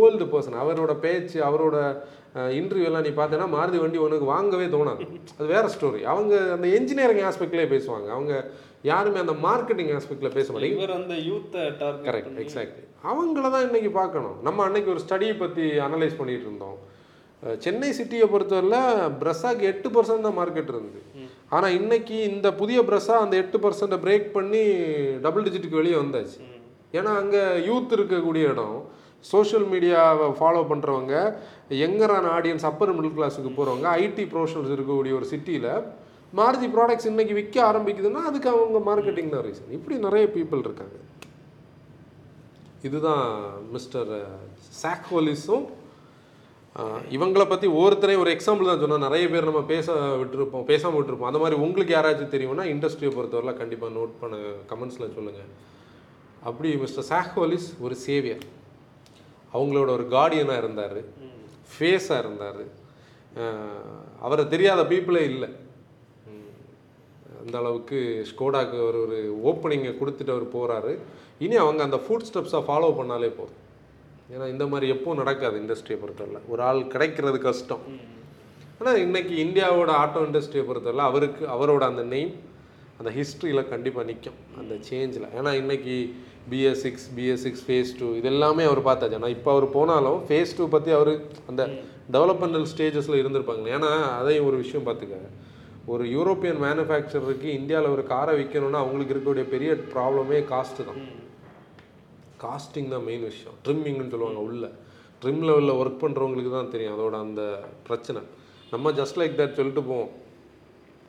[0.00, 1.76] ஓல்டு பர்சன் அவரோட பேச்சு அவரோட
[2.60, 5.04] இன்டர்வியூ எல்லாம் நீ பார்த்தேன்னா மாருதி வண்டி உனக்கு வாங்கவே தோணாது.
[5.38, 8.08] அது வேற ஸ்டோரி அவங்க அந்த என்ஜினியரிங் ஆஸ்பெக்ட்லேயே பேசுவாங்க.
[8.16, 8.32] அவங்க
[8.90, 10.78] யாருமே அந்த மார்க்கெட்டிங் ஆஸ்பெக்டில் பேச மாட்டாங்க.
[10.78, 11.62] இவர் அந்த யூத்தை
[12.08, 14.36] கரெக்ட் எக்ஸாக்ட்லி அவங்கள தான் இன்னைக்கு பார்க்கணும்.
[14.48, 16.76] நம்ம அன்னைக்கு ஒரு ஸ்டடியை பற்றி அனலைஸ் பண்ணிட்டு இருந்தோம்.
[17.64, 21.00] சென்னை சிட்டியை பொறுத்தவரையில் பிரஸ்ஸாக்கு எட்டு பர்சன்ட் தான் மார்க்கெட் இருந்தது.
[21.54, 24.62] ஆனால் இன்னைக்கு இந்த புதிய ப்ரெஸ்ஸாக அந்த எட்டு பர்சன்ட்டை பிரேக் பண்ணி
[25.24, 26.38] டபுள் டிஜிட்டுக்கு வெளியே வந்தாச்சு.
[26.98, 28.76] ஏன்னா அங்கே யூத் இருக்கக்கூடிய இடம்
[29.32, 31.14] சோஷியல் மீடியாவை ஃபாலோ பண்ணுறவங்க
[31.82, 35.70] யங்கரான ஆடியன்ஸ் அப்பர் மிடில் கிளாஸுக்கு போகிறவங்க ஐடி ப்ரொஃபஷனல்ஸ் இருக்கக்கூடிய ஒரு சிட்டியில்
[36.38, 40.96] மாருதி ப்ராடக்ட்ஸ் இன்னைக்கு விற்க ஆரம்பிக்குதுன்னா அதுக்கு அவங்க மார்க்கெட்டிங் தான் ரீசன் இப்படி நிறைய பீப்புள் இருக்காங்க.
[42.88, 43.26] இதுதான்
[43.74, 44.10] மிஸ்டர்
[44.80, 45.64] சாக்ஹோலிஸும்
[47.16, 51.30] இவங்களை பற்றி ஒவ்வொருத்தரையும் ஒரு எக்ஸாம்பிள் தான் சொன்னால் நிறைய பேர் நம்ம பேச விட்டுருப்போம் பேசாமல் விட்டுருப்போம்.
[51.30, 54.36] அந்த மாதிரி உங்களுக்கு யாராச்சும் தெரியும்னா இண்டஸ்ட்ரியை பொறுத்தவரைலாம் கண்டிப்பாக நோட் பண்ண
[54.72, 55.52] கமெண்ட்ஸில் சொல்லுங்கள்
[56.48, 58.44] அப்படி மிஸ்டர் சாக்ஹோலிஸ் ஒரு சேவியர்
[59.56, 60.98] அவங்களோட ஒரு கார்டியனாக இருந்தார்.
[61.74, 62.62] ஃபேஸாக இருந்தார்.
[64.26, 65.48] அவரை தெரியாத பீப்புளே இல்லை.
[67.42, 67.98] அந்த அளவுக்கு
[68.30, 69.18] ஸ்கோடாக்கு ஒரு ஒரு
[69.50, 70.92] ஓப்பனிங்கை கொடுத்துட்டு அவர் போகிறாரு
[71.44, 73.60] இனி அவங்க அந்த ஃபுட் ஸ்டெப்ஸை ஃபாலோ பண்ணாலே போதும்.
[74.32, 76.40] ஏன்னா இந்த மாதிரி எப்பவும் நடக்காது இண்டஸ்ட்ரியை பொறுத்தவரை.
[76.52, 77.82] ஒரு ஆள் கிடைக்கிறது கஷ்டம்.
[78.78, 82.34] ஆனால் இன்றைக்கி இந்தியாவோட ஆட்டோ இண்டஸ்ட்ரியை பொறுத்தவரை அவருக்கு அவரோட அந்த நெய்ம்
[83.00, 85.96] அந்த ஹிஸ்ட்ரியில் கண்டிப்பாக நிற்கும் அந்த சேஞ்சில் ஏன்னா இன்றைக்கி
[86.50, 89.18] BS six BS six phase two இது எல்லாமே அவர் பார்த்தாச்சு.
[89.20, 91.12] ஆனால் இப்போ அவர் போனாலும் ஃபேஸ் டூ பற்றி அவர்
[91.50, 91.62] அந்த
[92.16, 95.18] டெவலப்மெண்டல் ஸ்டேஜஸில் இருந்திருப்பாங்க ஏன்னா அதையும் ஒரு விஷயம் பார்த்துக்க.
[95.92, 101.00] ஒரு யூரோப்பியன் மேனுஃபேக்சரருக்கு இந்தியாவில் ஒரு காரை விற்கணும்னா அவங்களுக்கு இருக்கக்கூடிய பெரிய ப்ராப்ளமே காஸ்ட்டு தான்.
[102.42, 103.56] காஸ்டிங் தான் மெயின் விஷயம்.
[103.64, 104.66] ட்ரிம்மிங்னு சொல்லுவாங்க உள்ள.
[105.22, 107.42] ட்ரிம் லெவலில் ஒர்க் பண்ணுறவங்களுக்கு தான் தெரியும் அதோட அந்த
[107.86, 108.20] பிரச்சனை.
[108.70, 110.12] நம்ம ஜஸ்ட் லைக் தட் சொல்லிட்டு போவோம்.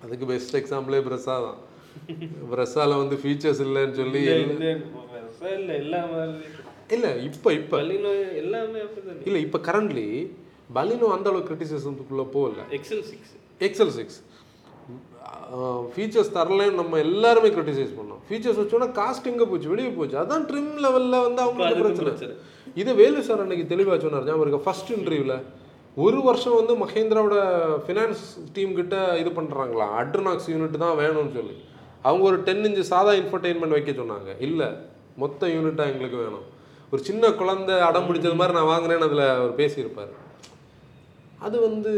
[0.03, 1.59] அதுக்கு பெஸ்ட் எக்ஸாம்பிளே பிரஸா தான்.
[2.51, 4.21] பிரஸால வந்து ஃபீச்சர்ஸ் இல்லைன்னு சொல்லி
[6.95, 7.77] இல்ல இப்போ இப்போ.
[8.43, 8.81] எல்லாமே
[9.25, 10.07] இல்லை இப்போ கரண்ட்லி
[10.75, 12.61] பலினோ அந்த அளவுக்கு கிரிட்டிசிசத்துக்குள்ளே போகல.
[12.69, 14.17] XL six XL six
[15.93, 18.21] features தரலன்னு நம்ம எல்லாருமே கிரிட்டிசைஸ் பண்ணோம்.
[18.27, 20.15] ஃபீச்சர்ஸ் வச்சோன்னா காஸ்ட் எங்கே போச்சு வெளியே போச்சு.
[20.23, 22.33] அதான் ட்ரிம் லெவலில் வந்து அவங்களுக்கு பிரச்சனை.
[22.81, 24.27] இது வேலு சார் அன்னைக்கு தெளிவாக சொன்னார்.
[24.29, 24.65] ஞாபகம் இருக்கா?
[24.67, 25.37] ஃபர்ஸ்ட் இன்டர்வியூவில்
[26.05, 27.37] ஒரு வருஷம் வந்து மஹேந்திராவோட
[27.85, 28.23] ஃபினான்ஸ்
[28.55, 31.55] டீம் கிட்ட இது பண்ணுறாங்களா அட்ரனாக்ஸ் யூனிட் தான் வேணும்னு சொல்லி.
[32.07, 34.31] அவங்க ஒரு டென் இன்ச்சு சாதா இன்ஃபர்டெயின்மெண்ட் வைக்க சொன்னாங்க.
[34.47, 34.67] இல்லை
[35.23, 36.45] மொத்த யூனிட்டாக எங்களுக்கு வேணும்.
[36.91, 40.13] ஒரு சின்ன குழந்தை அடம் பிடிச்சது மாதிரி நான் வாங்குறேன்னு அதில் அவர் பேசியிருப்பார்.
[41.45, 41.93] அது வந்து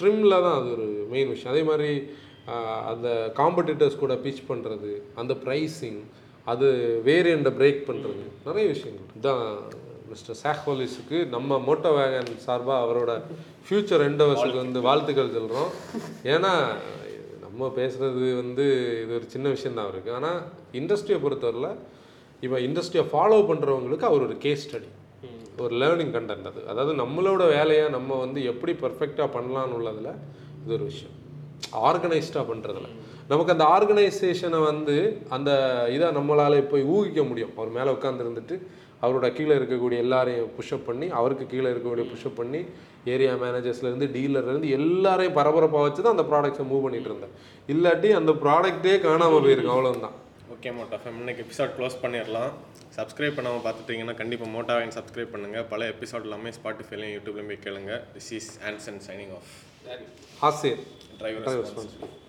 [0.00, 1.52] ட்ரிம்மில் தான் அது ஒரு மெயின் விஷயம்.
[1.54, 1.90] அதே மாதிரி
[2.90, 3.08] அந்த
[3.40, 6.00] காம்படிட்டர்ஸ் கூட பிச் பண்ணுறது அந்த ப்ரைஸிங்
[6.52, 6.66] அது
[7.08, 9.08] வேரியண்ட்டை பிரேக் பண்ணுறது நிறைய விஷயங்கள்.
[9.14, 9.44] இதுதான்
[10.10, 13.12] மிஸ்டர் சாக்ஹோலிஸுக்கு நம்ம மோட்டோ வேகன் சார்பாக அவரோட
[13.66, 15.70] ஃப்யூச்சர் எண்டவர்ஸுக்கு வந்து வாழ்த்துக்கள் சொல்கிறோம்
[16.34, 16.52] ஏன்னா
[17.44, 18.66] நம்ம பேசுகிறது வந்து
[19.02, 20.12] இது ஒரு சின்ன விஷயந்தான் அவருக்கு.
[20.18, 20.38] ஆனால்
[20.80, 21.72] இண்டஸ்ட்ரியை பொறுத்தவரையில்
[22.44, 24.90] இப்போ இண்டஸ்ட்ரியை ஃபாலோ பண்ணுறவங்களுக்கு அவர் ஒரு கேஸ் ஸ்டடி
[25.64, 26.60] ஒரு லேர்னிங் கண்டென்ட் அது.
[26.70, 30.10] அதாவது நம்மளோட வேலையை நம்ம வந்து எப்படி பர்ஃபெக்டாக பண்ணலான்னு உள்ளதில்
[30.62, 31.14] இது ஒரு விஷயம்.
[31.88, 32.88] ஆர்கனைஸ்டாக பண்ணுறதுல
[33.30, 34.96] நமக்கு அந்த ஆர்கனைசேஷனை வந்து
[35.36, 35.50] அந்த
[35.94, 37.54] இதை நம்மளால் போய் ஊகிக்க முடியும்.
[37.58, 38.56] அவர் மேலே உட்காந்துருந்துட்டு
[39.04, 42.60] அவரோட கீழே இருக்கக்கூடிய எல்லாரையும் புஷ்அப் பண்ணி அவருக்கு கீழே இருக்கக்கூடிய புஷ்அப் பண்ணி
[43.14, 47.34] ஏரியா மேனேஜர்ஸ்லேருந்து டீலர்லேருந்து எல்லாரையும் பரபரப்பாக வச்சு தான் அந்த ப்ராடக்ட்ஸை மூவ் பண்ணிட்டு இருந்தேன்.
[47.72, 50.16] இல்லாட்டி அந்த ப்ராடக்ட்டே காணாமல் போயிருக்கு அவ்வளோதான்
[50.54, 52.52] ஓகே மோட்டா இன்னைக்கு எபிசோட் க்ளோஸ் பண்ணிடலாம்.
[52.96, 57.94] சப்ஸ்கிரைப் பண்ணாமல் பார்த்துட்டீங்கன்னா கண்டிப்பாக மோட்டாவைன் சப்ஸ்கிரைப் பண்ணுங்கள் பல எபிசோட் எல்லாமே ஸ்பாட்டிஃபைலையும் யூடியூப்லையும் போய் கேளுங்க.
[58.16, 59.50] This is Anson signing off
[60.50, 60.72] Aasai
[61.18, 62.24] driver